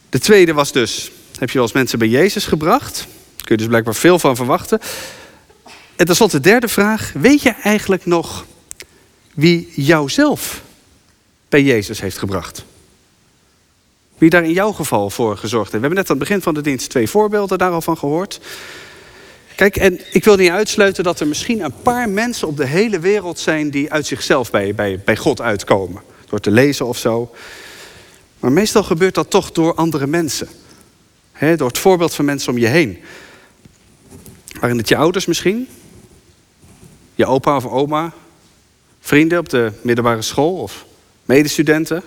De 0.10 0.20
tweede 0.20 0.54
was 0.54 0.72
dus: 0.72 1.12
heb 1.40 1.50
je 1.50 1.54
wel 1.54 1.64
eens 1.64 1.74
mensen 1.74 2.00
bij 2.00 2.08
Jezus 2.08 2.46
gebracht? 2.46 3.08
Kun 3.48 3.56
je 3.56 3.62
dus 3.62 3.72
blijkbaar 3.72 3.96
veel 3.96 4.20
van 4.20 4.36
verwachten. 4.36 4.80
En 5.96 6.06
tenslotte 6.06 6.40
de 6.40 6.50
derde 6.50 6.68
vraag: 6.68 7.12
weet 7.14 7.42
je 7.42 7.54
eigenlijk 7.64 8.06
nog 8.06 8.46
wie 9.34 9.72
jouzelf 9.76 10.62
bij 11.50 11.64
Jezus 11.64 12.02
heeft 12.02 12.18
gebracht? 12.18 12.66
Wie 14.18 14.30
daar 14.30 14.44
in 14.44 14.52
jouw 14.52 14.72
geval 14.72 15.10
voor 15.10 15.38
gezorgd 15.38 15.72
heeft. 15.72 15.84
We 15.84 15.88
hebben 15.88 16.00
net 16.00 16.10
aan 16.10 16.18
het 16.18 16.28
begin 16.28 16.42
van 16.42 16.54
de 16.54 16.62
dienst 16.62 16.90
twee 16.90 17.10
voorbeelden 17.10 17.58
daar 17.58 17.72
al 17.72 17.82
van 17.82 17.98
gehoord. 17.98 18.40
Kijk, 19.56 19.76
en 19.76 20.00
ik 20.12 20.24
wil 20.24 20.36
niet 20.36 20.50
uitsluiten 20.50 21.04
dat 21.04 21.20
er 21.20 21.28
misschien 21.28 21.64
een 21.64 21.82
paar 21.84 22.10
mensen 22.10 22.48
op 22.48 22.58
de 22.58 22.66
hele 22.66 23.00
wereld 23.00 23.40
zijn 23.40 23.70
die 23.70 23.92
uit 23.92 24.06
zichzelf 24.06 24.52
bij, 24.52 25.00
bij 25.06 25.18
God 25.18 25.42
uitkomen. 25.42 26.02
Door 26.30 26.40
te 26.40 26.52
lezen 26.52 26.86
of 26.86 26.98
zo. 26.98 27.32
Maar 28.40 28.52
meestal 28.52 28.84
gebeurt 28.84 29.16
dat 29.16 29.30
toch 29.30 29.52
door 29.52 29.76
andere 29.76 30.08
mensen. 30.08 30.48
door 31.56 31.68
het 31.68 31.78
voorbeeld 31.78 32.14
van 32.14 32.26
mensen 32.26 32.52
om 32.52 32.58
je 32.58 32.68
heen. 32.68 33.04
Waren 34.60 34.78
het 34.78 34.88
je 34.88 34.96
ouders 34.96 35.26
misschien? 35.26 35.68
Je 37.16 37.26
opa 37.26 37.56
of 37.56 37.66
oma? 37.66 38.14
Vrienden 39.00 39.40
op 39.40 39.50
de 39.50 39.72
middelbare 39.82 40.22
school 40.22 40.58
of 40.58 40.86
medestudenten? 41.26 42.04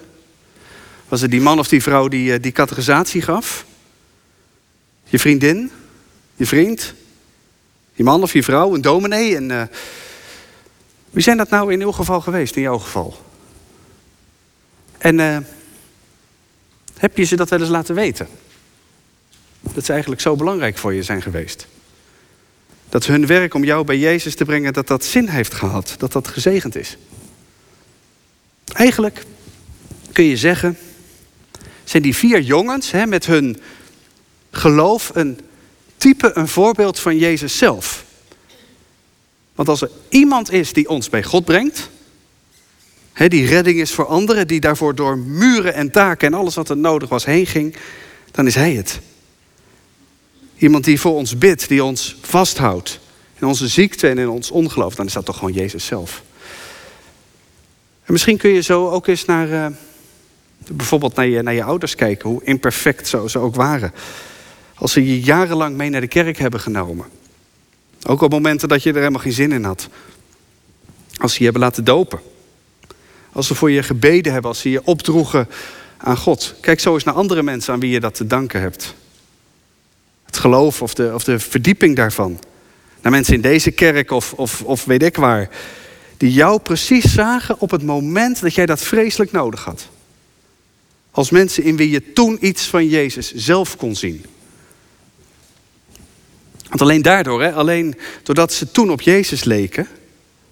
Was 1.09 1.21
het 1.21 1.31
die 1.31 1.41
man 1.41 1.59
of 1.59 1.69
die 1.69 1.83
vrouw 1.83 2.09
die 2.09 2.33
eh, 2.33 2.43
die 2.43 2.53
categorisatie 2.53 3.23
gaf? 3.23 3.65
Je 5.05 5.19
vriendin? 5.19 5.71
Je 6.37 6.47
vriend? 6.47 6.95
Je 7.93 8.05
man 8.05 8.23
of 8.23 8.33
je 8.33 8.43
vrouw? 8.43 8.75
Een 8.75 8.81
dominee? 8.81 9.37
En, 9.37 9.51
uh, 9.51 9.63
wie 11.11 11.23
zijn 11.23 11.37
dat 11.37 11.51
nou 11.51 11.73
in 11.73 11.81
uw 11.81 11.93
geval 11.93 12.21
geweest, 12.21 12.57
in 12.57 12.63
jouw 12.63 12.79
geval? 12.79 13.25
En 14.99 15.19
uh, 15.19 15.39
heb 16.97 17.17
je 17.17 17.25
ze 17.25 17.37
dat 17.37 17.49
wel 17.49 17.61
eens 17.61 17.69
laten 17.69 17.95
weten? 17.95 18.29
Dat 19.61 19.85
ze 19.85 19.93
eigenlijk 19.93 20.21
zo 20.21 20.37
belangrijk 20.37 20.79
voor 20.79 20.95
je 20.95 21.03
zijn 21.03 21.23
geweest. 21.23 21.67
Dat 22.91 23.07
hun 23.07 23.27
werk 23.27 23.55
om 23.55 23.65
jou 23.65 23.85
bij 23.85 23.99
Jezus 23.99 24.35
te 24.35 24.45
brengen, 24.45 24.73
dat 24.73 24.87
dat 24.87 25.05
zin 25.05 25.29
heeft 25.29 25.55
gehad. 25.55 25.95
Dat 25.99 26.13
dat 26.13 26.29
gezegend 26.29 26.77
is. 26.77 26.97
Eigenlijk 28.73 29.25
kun 30.13 30.25
je 30.25 30.37
zeggen 30.37 30.79
zijn 31.85 32.03
die 32.03 32.17
vier 32.17 32.41
jongens 32.41 32.91
hè, 32.91 33.07
met 33.07 33.27
hun 33.27 33.61
geloof 34.51 35.11
een 35.15 35.41
type, 35.97 36.31
een 36.35 36.49
voorbeeld 36.49 36.99
van 36.99 37.19
Jezus 37.19 37.59
zelf. 37.59 38.05
Want 39.55 39.69
als 39.69 39.83
er 39.83 39.91
iemand 40.09 40.53
is 40.53 40.73
die 40.73 40.89
ons 40.89 41.09
bij 41.09 41.23
God 41.23 41.45
brengt, 41.45 41.91
hè, 43.13 43.29
die 43.29 43.47
redding 43.47 43.81
is 43.81 43.93
voor 43.93 44.07
anderen, 44.07 44.47
die 44.47 44.61
daarvoor 44.61 44.95
door 44.95 45.19
muren 45.19 45.75
en 45.75 45.91
taken 45.91 46.27
en 46.27 46.35
alles 46.39 46.55
wat 46.55 46.69
er 46.69 46.77
nodig 46.77 47.09
was 47.09 47.25
heen 47.25 47.47
ging, 47.47 47.77
dan 48.31 48.47
is 48.47 48.55
Hij 48.55 48.73
het. 48.73 49.01
Iemand 50.61 50.85
die 50.85 51.01
voor 51.01 51.15
ons 51.15 51.39
bidt, 51.39 51.69
die 51.69 51.85
ons 51.85 52.17
vasthoudt 52.21 53.01
in 53.39 53.47
onze 53.47 53.69
ziekte 53.69 54.09
en 54.09 54.19
in 54.19 54.29
ons 54.29 54.51
ongeloof, 54.51 54.95
dan 54.95 55.07
is 55.07 55.13
dat 55.13 55.25
toch 55.25 55.37
gewoon 55.37 55.53
Jezus 55.53 55.85
zelf. 55.85 56.23
En 58.05 58.13
misschien 58.13 58.37
kun 58.37 58.51
je 58.51 58.61
zo 58.61 58.89
ook 58.89 59.07
eens 59.07 59.25
naar. 59.25 59.49
Uh, 59.49 59.67
bijvoorbeeld 60.69 61.15
naar 61.15 61.27
je, 61.27 61.43
naar 61.43 61.55
je 61.55 61.65
ouders 61.65 61.95
kijken, 61.95 62.29
hoe 62.29 62.45
imperfect 62.45 63.09
zo 63.09 63.29
ze 63.29 63.39
ook 63.39 63.55
waren. 63.55 63.93
Als 64.75 64.93
ze 64.93 65.07
je 65.07 65.21
jarenlang 65.21 65.77
mee 65.77 65.91
naar 65.91 66.01
de 66.01 66.07
kerk 66.07 66.39
hebben 66.39 66.61
genomen. 66.61 67.07
Ook 68.07 68.21
op 68.21 68.31
momenten 68.31 68.69
dat 68.69 68.83
je 68.83 68.91
er 68.91 68.97
helemaal 68.97 69.21
geen 69.21 69.33
zin 69.33 69.53
in 69.53 69.65
had. 69.65 69.89
Als 71.17 71.33
ze 71.33 71.39
je 71.39 71.45
hebben 71.45 71.63
laten 71.63 71.85
dopen. 71.85 72.21
Als 73.33 73.47
ze 73.47 73.55
voor 73.55 73.71
je 73.71 73.83
gebeden 73.83 74.33
hebben, 74.33 74.51
als 74.51 74.61
ze 74.61 74.71
je 74.71 74.85
opdroegen 74.85 75.49
aan 75.97 76.17
God. 76.17 76.55
Kijk 76.61 76.81
zo 76.81 76.95
eens 76.95 77.05
naar 77.05 77.15
andere 77.15 77.43
mensen 77.43 77.73
aan 77.73 77.81
wie 77.81 77.91
je 77.91 78.01
dat 78.01 78.15
te 78.15 78.27
danken 78.27 78.61
hebt. 78.61 78.95
Het 80.31 80.39
geloof 80.39 80.83
of 80.83 80.95
de, 80.95 81.11
of 81.15 81.25
de 81.25 81.39
verdieping 81.39 81.97
daarvan. 81.97 82.39
Naar 83.03 83.13
mensen 83.13 83.35
in 83.35 83.41
deze 83.41 83.71
kerk 83.71 84.11
of, 84.11 84.33
of, 84.33 84.63
of 84.63 84.85
weet 84.85 85.03
ik 85.03 85.17
waar. 85.17 85.49
Die 86.17 86.33
jou 86.33 86.61
precies 86.61 87.13
zagen 87.13 87.61
op 87.61 87.71
het 87.71 87.83
moment 87.83 88.41
dat 88.41 88.55
jij 88.55 88.67
dat 88.67 88.81
vreselijk 88.81 89.33
nodig 89.33 89.65
had. 89.65 89.89
Als 91.11 91.31
mensen 91.31 91.63
in 91.63 91.77
wie 91.77 91.91
je 91.91 92.13
toen 92.13 92.47
iets 92.47 92.63
van 92.63 92.89
Jezus 92.89 93.35
zelf 93.35 93.77
kon 93.77 93.97
zien. 93.97 94.25
Want 96.69 96.81
alleen 96.81 97.03
daardoor, 97.03 97.43
hè, 97.43 97.53
alleen 97.53 97.99
doordat 98.23 98.53
ze 98.53 98.71
toen 98.71 98.91
op 98.91 99.01
Jezus 99.01 99.45
leken, 99.45 99.89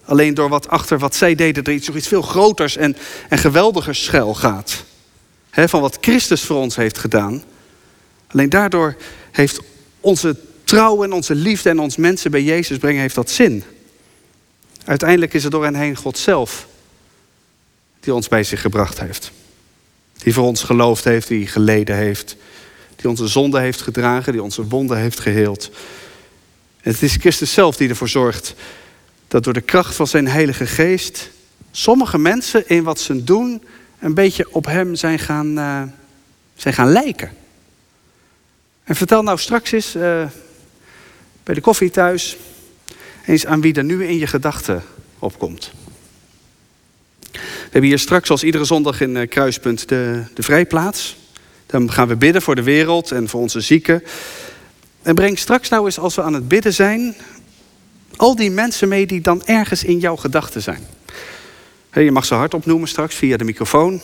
alleen 0.05 0.33
door 0.33 0.49
wat 0.49 0.67
achter 0.67 0.99
wat 0.99 1.15
zij 1.15 1.35
deden 1.35 1.63
er 1.63 1.73
iets, 1.73 1.87
nog 1.87 1.95
iets 1.95 2.07
veel 2.07 2.21
groters 2.21 2.77
en, 2.77 2.97
en 3.29 3.37
geweldigers 3.37 4.03
schuil 4.03 4.33
gaat. 4.33 4.83
Hè, 5.49 5.69
van 5.69 5.81
wat 5.81 5.97
Christus 6.01 6.41
voor 6.41 6.57
ons 6.57 6.75
heeft 6.75 6.97
gedaan. 6.97 7.43
Alleen 8.27 8.49
daardoor 8.49 8.95
heeft 9.31 9.59
onze 9.99 10.35
trouw 10.63 11.03
en 11.03 11.11
onze 11.11 11.35
liefde 11.35 11.69
en 11.69 11.79
ons 11.79 11.95
mensen 11.97 12.31
bij 12.31 12.43
Jezus 12.43 12.77
brengen, 12.77 13.01
heeft 13.01 13.15
dat 13.15 13.29
zin. 13.29 13.63
Uiteindelijk 14.85 15.33
is 15.33 15.43
het 15.43 15.51
door 15.51 15.65
en 15.65 15.75
heen 15.75 15.95
God 15.95 16.17
zelf 16.17 16.67
die 17.99 18.13
ons 18.13 18.27
bij 18.27 18.43
zich 18.43 18.61
gebracht 18.61 18.99
heeft. 18.99 19.31
Die 20.17 20.33
voor 20.33 20.43
ons 20.43 20.63
geloofd 20.63 21.03
heeft, 21.03 21.27
die 21.27 21.47
geleden 21.47 21.95
heeft. 21.95 22.35
Die 22.95 23.09
onze 23.09 23.27
zonde 23.27 23.59
heeft 23.59 23.81
gedragen, 23.81 24.31
die 24.31 24.43
onze 24.43 24.67
wonden 24.67 24.97
heeft 24.97 25.19
geheeld. 25.19 25.69
En 26.81 26.91
het 26.91 27.01
is 27.01 27.15
Christus 27.15 27.53
zelf 27.53 27.75
die 27.75 27.89
ervoor 27.89 28.09
zorgt 28.09 28.55
dat 29.27 29.43
door 29.43 29.53
de 29.53 29.61
kracht 29.61 29.95
van 29.95 30.07
zijn 30.07 30.27
Heilige 30.27 30.67
Geest 30.67 31.29
sommige 31.71 32.17
mensen 32.17 32.69
in 32.69 32.83
wat 32.83 32.99
ze 32.99 33.23
doen 33.23 33.63
een 33.99 34.13
beetje 34.13 34.53
op 34.53 34.65
hem 34.65 34.95
zijn 34.95 35.19
gaan, 35.19 35.57
uh, 35.57 35.81
zijn 36.55 36.73
gaan 36.73 36.91
lijken. 36.91 37.31
En 38.89 38.95
vertel 38.95 39.23
nou 39.23 39.37
straks 39.37 39.71
eens 39.71 39.95
uh, 39.95 40.01
bij 41.43 41.55
de 41.55 41.61
koffie 41.61 41.89
thuis 41.89 42.37
eens 43.25 43.45
aan 43.45 43.61
wie 43.61 43.73
er 43.73 43.83
nu 43.83 44.05
in 44.05 44.17
je 44.17 44.27
gedachten 44.27 44.83
opkomt. 45.19 45.71
We 47.31 47.39
hebben 47.61 47.89
hier 47.89 47.99
straks, 47.99 48.29
als 48.29 48.43
iedere 48.43 48.65
zondag 48.65 49.01
in 49.01 49.17
eh, 49.17 49.29
Kruispunt, 49.29 49.89
de, 49.89 50.23
de 50.33 50.43
vrijplaats. 50.43 51.17
Dan 51.65 51.91
gaan 51.91 52.07
we 52.07 52.15
bidden 52.15 52.41
voor 52.41 52.55
de 52.55 52.63
wereld 52.63 53.11
en 53.11 53.29
voor 53.29 53.41
onze 53.41 53.61
zieken. 53.61 54.03
En 55.01 55.15
breng 55.15 55.39
straks 55.39 55.69
nou 55.69 55.85
eens, 55.85 55.99
als 55.99 56.15
we 56.15 56.21
aan 56.21 56.33
het 56.33 56.47
bidden 56.47 56.73
zijn, 56.73 57.15
al 58.15 58.35
die 58.35 58.51
mensen 58.51 58.87
mee 58.87 59.05
die 59.07 59.21
dan 59.21 59.45
ergens 59.45 59.83
in 59.83 59.99
jouw 59.99 60.15
gedachten 60.15 60.61
zijn. 60.61 60.87
je 61.93 62.11
mag 62.11 62.25
ze 62.25 62.33
hard 62.33 62.53
opnoemen 62.53 62.87
straks 62.87 63.15
via 63.15 63.37
de 63.37 63.43
microfoon. 63.43 64.01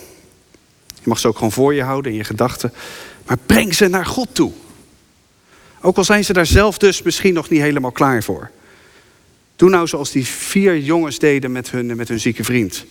Je 0.87 1.09
mag 1.09 1.19
ze 1.19 1.27
ook 1.27 1.35
gewoon 1.35 1.51
voor 1.51 1.73
je 1.73 1.83
houden 1.83 2.11
in 2.11 2.17
je 2.17 2.23
gedachten. 2.23 2.73
Maar 3.25 3.37
breng 3.45 3.75
ze 3.75 3.87
naar 3.87 4.05
God 4.05 4.27
toe. 4.31 4.51
Ook 5.85 5.97
al 5.97 6.03
zijn 6.03 6.25
ze 6.25 6.33
daar 6.33 6.45
zelf 6.45 6.77
dus 6.77 7.01
misschien 7.01 7.33
nog 7.33 7.49
niet 7.49 7.61
helemaal 7.61 7.91
klaar 7.91 8.23
voor. 8.23 8.49
Doe 9.55 9.69
nou 9.69 9.87
zoals 9.87 10.11
die 10.11 10.25
vier 10.25 10.77
jongens 10.77 11.19
deden 11.19 11.51
met 11.51 11.71
hun, 11.71 11.95
met 11.95 12.07
hun 12.07 12.19
zieke 12.19 12.43
vriend. 12.43 12.85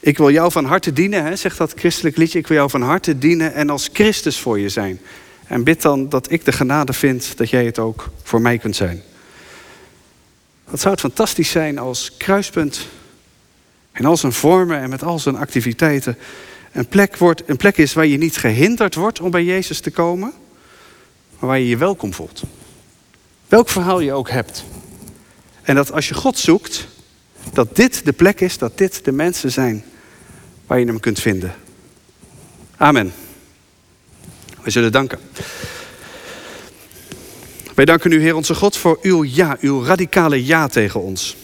Ik 0.00 0.18
wil 0.18 0.30
jou 0.30 0.52
van 0.52 0.64
harte 0.64 0.92
dienen, 0.92 1.24
hè, 1.24 1.36
zegt 1.36 1.58
dat 1.58 1.72
christelijk 1.76 2.16
liedje. 2.16 2.38
Ik 2.38 2.46
wil 2.46 2.56
jou 2.56 2.70
van 2.70 2.82
harte 2.82 3.18
dienen 3.18 3.54
en 3.54 3.70
als 3.70 3.88
Christus 3.92 4.40
voor 4.40 4.58
je 4.58 4.68
zijn. 4.68 5.00
En 5.46 5.64
bid 5.64 5.82
dan 5.82 6.08
dat 6.08 6.30
ik 6.30 6.44
de 6.44 6.52
genade 6.52 6.92
vind 6.92 7.36
dat 7.36 7.50
jij 7.50 7.64
het 7.64 7.78
ook 7.78 8.10
voor 8.22 8.40
mij 8.40 8.58
kunt 8.58 8.76
zijn. 8.76 9.02
Wat 10.64 10.80
zou 10.80 10.92
het 10.92 11.02
fantastisch 11.02 11.50
zijn 11.50 11.78
als 11.78 12.16
kruispunt 12.16 12.88
in 13.94 14.04
al 14.04 14.16
zijn 14.16 14.32
vormen 14.32 14.80
en 14.80 14.90
met 14.90 15.02
al 15.02 15.18
zijn 15.18 15.36
activiteiten 15.36 16.18
een 16.72 16.88
plek, 16.88 17.16
wordt, 17.16 17.42
een 17.46 17.56
plek 17.56 17.76
is 17.76 17.92
waar 17.92 18.06
je 18.06 18.18
niet 18.18 18.36
gehinderd 18.36 18.94
wordt 18.94 19.20
om 19.20 19.30
bij 19.30 19.44
Jezus 19.44 19.80
te 19.80 19.90
komen, 19.90 20.32
maar 21.38 21.48
waar 21.48 21.58
je 21.58 21.68
je 21.68 21.76
welkom 21.76 22.14
voelt. 22.14 22.42
Welk 23.48 23.68
verhaal 23.68 24.00
je 24.00 24.12
ook 24.12 24.30
hebt. 24.30 24.64
En 25.62 25.74
dat 25.74 25.92
als 25.92 26.08
je 26.08 26.14
God 26.14 26.38
zoekt, 26.38 26.86
dat 27.52 27.76
dit 27.76 28.04
de 28.04 28.12
plek 28.12 28.40
is, 28.40 28.58
dat 28.58 28.78
dit 28.78 29.04
de 29.04 29.12
mensen 29.12 29.52
zijn 29.52 29.84
waar 30.66 30.78
je 30.78 30.86
hem 30.86 31.00
kunt 31.00 31.20
vinden. 31.20 31.54
Amen. 32.76 33.12
We 34.62 34.70
zullen 34.70 34.92
danken. 34.92 35.18
Wij 37.74 37.84
danken 37.84 38.12
u, 38.12 38.20
Heer 38.20 38.36
onze 38.36 38.54
God, 38.54 38.76
voor 38.76 38.98
uw 39.02 39.24
ja, 39.24 39.56
uw 39.60 39.84
radicale 39.84 40.44
ja 40.44 40.68
tegen 40.68 41.00
ons. 41.00 41.36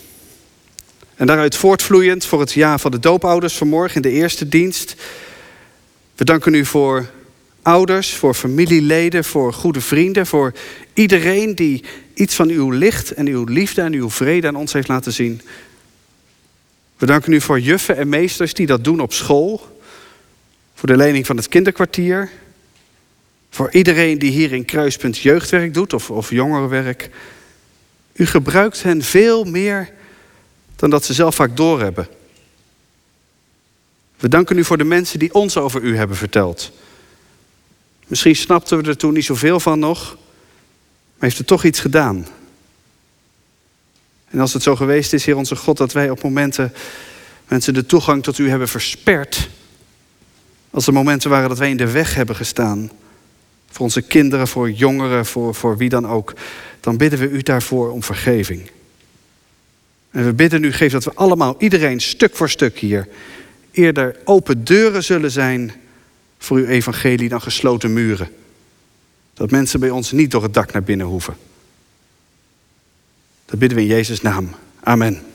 En 1.15 1.27
daaruit 1.27 1.57
voortvloeiend 1.57 2.25
voor 2.25 2.41
het 2.41 2.53
ja 2.53 2.79
van 2.79 2.91
de 2.91 2.99
doopouders 2.99 3.57
vanmorgen 3.57 3.97
in 3.97 4.03
de 4.03 4.11
eerste 4.11 4.49
dienst. 4.49 4.95
We 6.17 6.25
danken 6.25 6.55
u 6.55 6.65
voor 6.65 7.11
ouders, 7.65 8.15
voor 8.15 8.35
familieleden, 8.35 9.25
voor 9.25 9.53
goede 9.53 9.81
vrienden, 9.81 10.27
voor 10.27 10.53
iedereen 10.95 11.55
die 11.55 11.85
iets 12.15 12.35
van 12.35 12.49
uw 12.49 12.71
licht 12.71 13.11
en 13.11 13.27
uw 13.27 13.45
liefde 13.45 13.83
en 13.83 13.93
uw 13.93 14.11
vrede 14.11 14.47
aan 14.47 14.57
ons 14.57 14.73
heeft 14.73 14.89
laten 14.89 15.13
zien. 15.13 15.41
We 16.97 17.07
danken 17.07 17.33
u 17.33 17.41
voor 17.41 17.61
juffen 17.61 17.97
en 17.97 18.09
meesters 18.09 18.55
die 18.55 18.67
dat 18.67 18.85
doen 18.85 19.01
op 19.01 19.13
school, 19.13 19.79
voor 20.75 20.89
de 20.89 20.97
lening 20.97 21.27
van 21.27 21.37
het 21.37 21.49
kinderkwartier, 21.49 22.31
voor 23.51 23.73
iedereen 23.73 24.19
die 24.19 24.31
hier 24.31 24.53
in 24.53 24.65
Kruispunt 24.65 25.19
jeugdwerk 25.19 25.75
doet 25.75 25.93
of, 25.93 26.11
of 26.11 26.31
jongerenwerk. 26.31 27.11
U 28.13 28.27
gebruikt 28.27 28.83
hen 28.83 29.03
veel 29.03 29.45
meer 29.45 29.93
dan 30.77 30.91
dat 30.91 31.05
ze 31.05 31.13
zelf 31.13 31.35
vaak 31.35 31.57
doorhebben. 31.57 32.09
We 34.17 34.29
danken 34.29 34.59
u 34.59 34.65
voor 34.65 34.79
de 34.79 34.85
mensen 34.85 35.19
die 35.19 35.35
ons 35.35 35.57
over 35.57 35.83
u 35.83 35.97
hebben 35.97 36.17
verteld. 36.17 36.73
Misschien 38.07 38.37
snapten 38.37 38.83
we 38.83 38.89
er 38.89 38.97
toen 38.97 39.13
niet 39.13 39.25
zoveel 39.25 39.61
van 39.61 39.79
nog, 39.79 40.15
maar 40.15 41.19
heeft 41.19 41.39
het 41.39 41.47
toch 41.47 41.65
iets 41.65 41.81
gedaan. 41.81 42.27
En 44.31 44.41
als 44.41 44.53
het 44.53 44.63
zo 44.63 44.77
geweest 44.77 45.13
is, 45.13 45.25
Heer 45.25 45.37
onze 45.37 45.57
God, 45.57 45.77
dat 45.77 45.93
wij 45.93 46.11
op 46.11 46.23
momenten 46.23 46.73
mensen 47.49 47.75
de 47.75 47.87
toegang 47.87 48.23
tot 48.23 48.39
u 48.39 48.49
hebben 48.49 48.69
versperd, 48.69 49.49
als 50.71 50.87
er 50.87 50.93
momenten 50.93 51.31
waren 51.31 51.49
dat 51.49 51.59
wij 51.59 51.71
in 51.71 51.77
de 51.77 51.91
weg 51.91 52.15
hebben 52.15 52.37
gestaan, 52.37 52.91
voor 53.71 53.85
onze 53.85 54.03
kinderen, 54.03 54.49
voor 54.49 54.71
jongeren, 54.71 55.27
voor, 55.27 55.55
voor 55.55 55.77
wie 55.77 55.89
dan 55.89 56.07
ook, 56.07 56.33
dan 56.81 56.97
bidden 56.97 57.19
we 57.19 57.29
u 57.29 57.43
daarvoor 57.43 57.91
om 57.91 58.03
vergeving. 58.03 58.71
En 60.11 60.25
we 60.25 60.33
bidden 60.33 60.65
u, 60.65 60.73
geef 60.73 60.93
dat 60.93 61.05
we 61.05 61.15
allemaal, 61.15 61.55
iedereen 61.59 62.01
stuk 62.01 62.37
voor 62.37 62.51
stuk 62.51 62.79
hier, 62.79 63.09
eerder 63.71 64.17
open 64.25 64.65
deuren 64.65 65.05
zullen 65.05 65.31
zijn 65.31 65.73
voor 66.45 66.57
uw 66.57 66.67
evangelie 66.67 67.29
dan 67.29 67.43
gesloten 67.43 67.93
muren. 67.93 68.29
Dat 69.35 69.51
mensen 69.51 69.81
bij 69.81 69.91
ons 69.91 70.13
niet 70.13 70.31
door 70.31 70.43
het 70.43 70.55
dak 70.55 70.73
naar 70.73 70.83
binnen 70.83 71.07
hoeven. 71.07 71.37
Dat 73.45 73.59
bidden 73.59 73.79
we 73.79 73.85
in 73.85 73.91
Jezus' 73.91 74.21
naam. 74.21 74.49
Amen. 74.81 75.34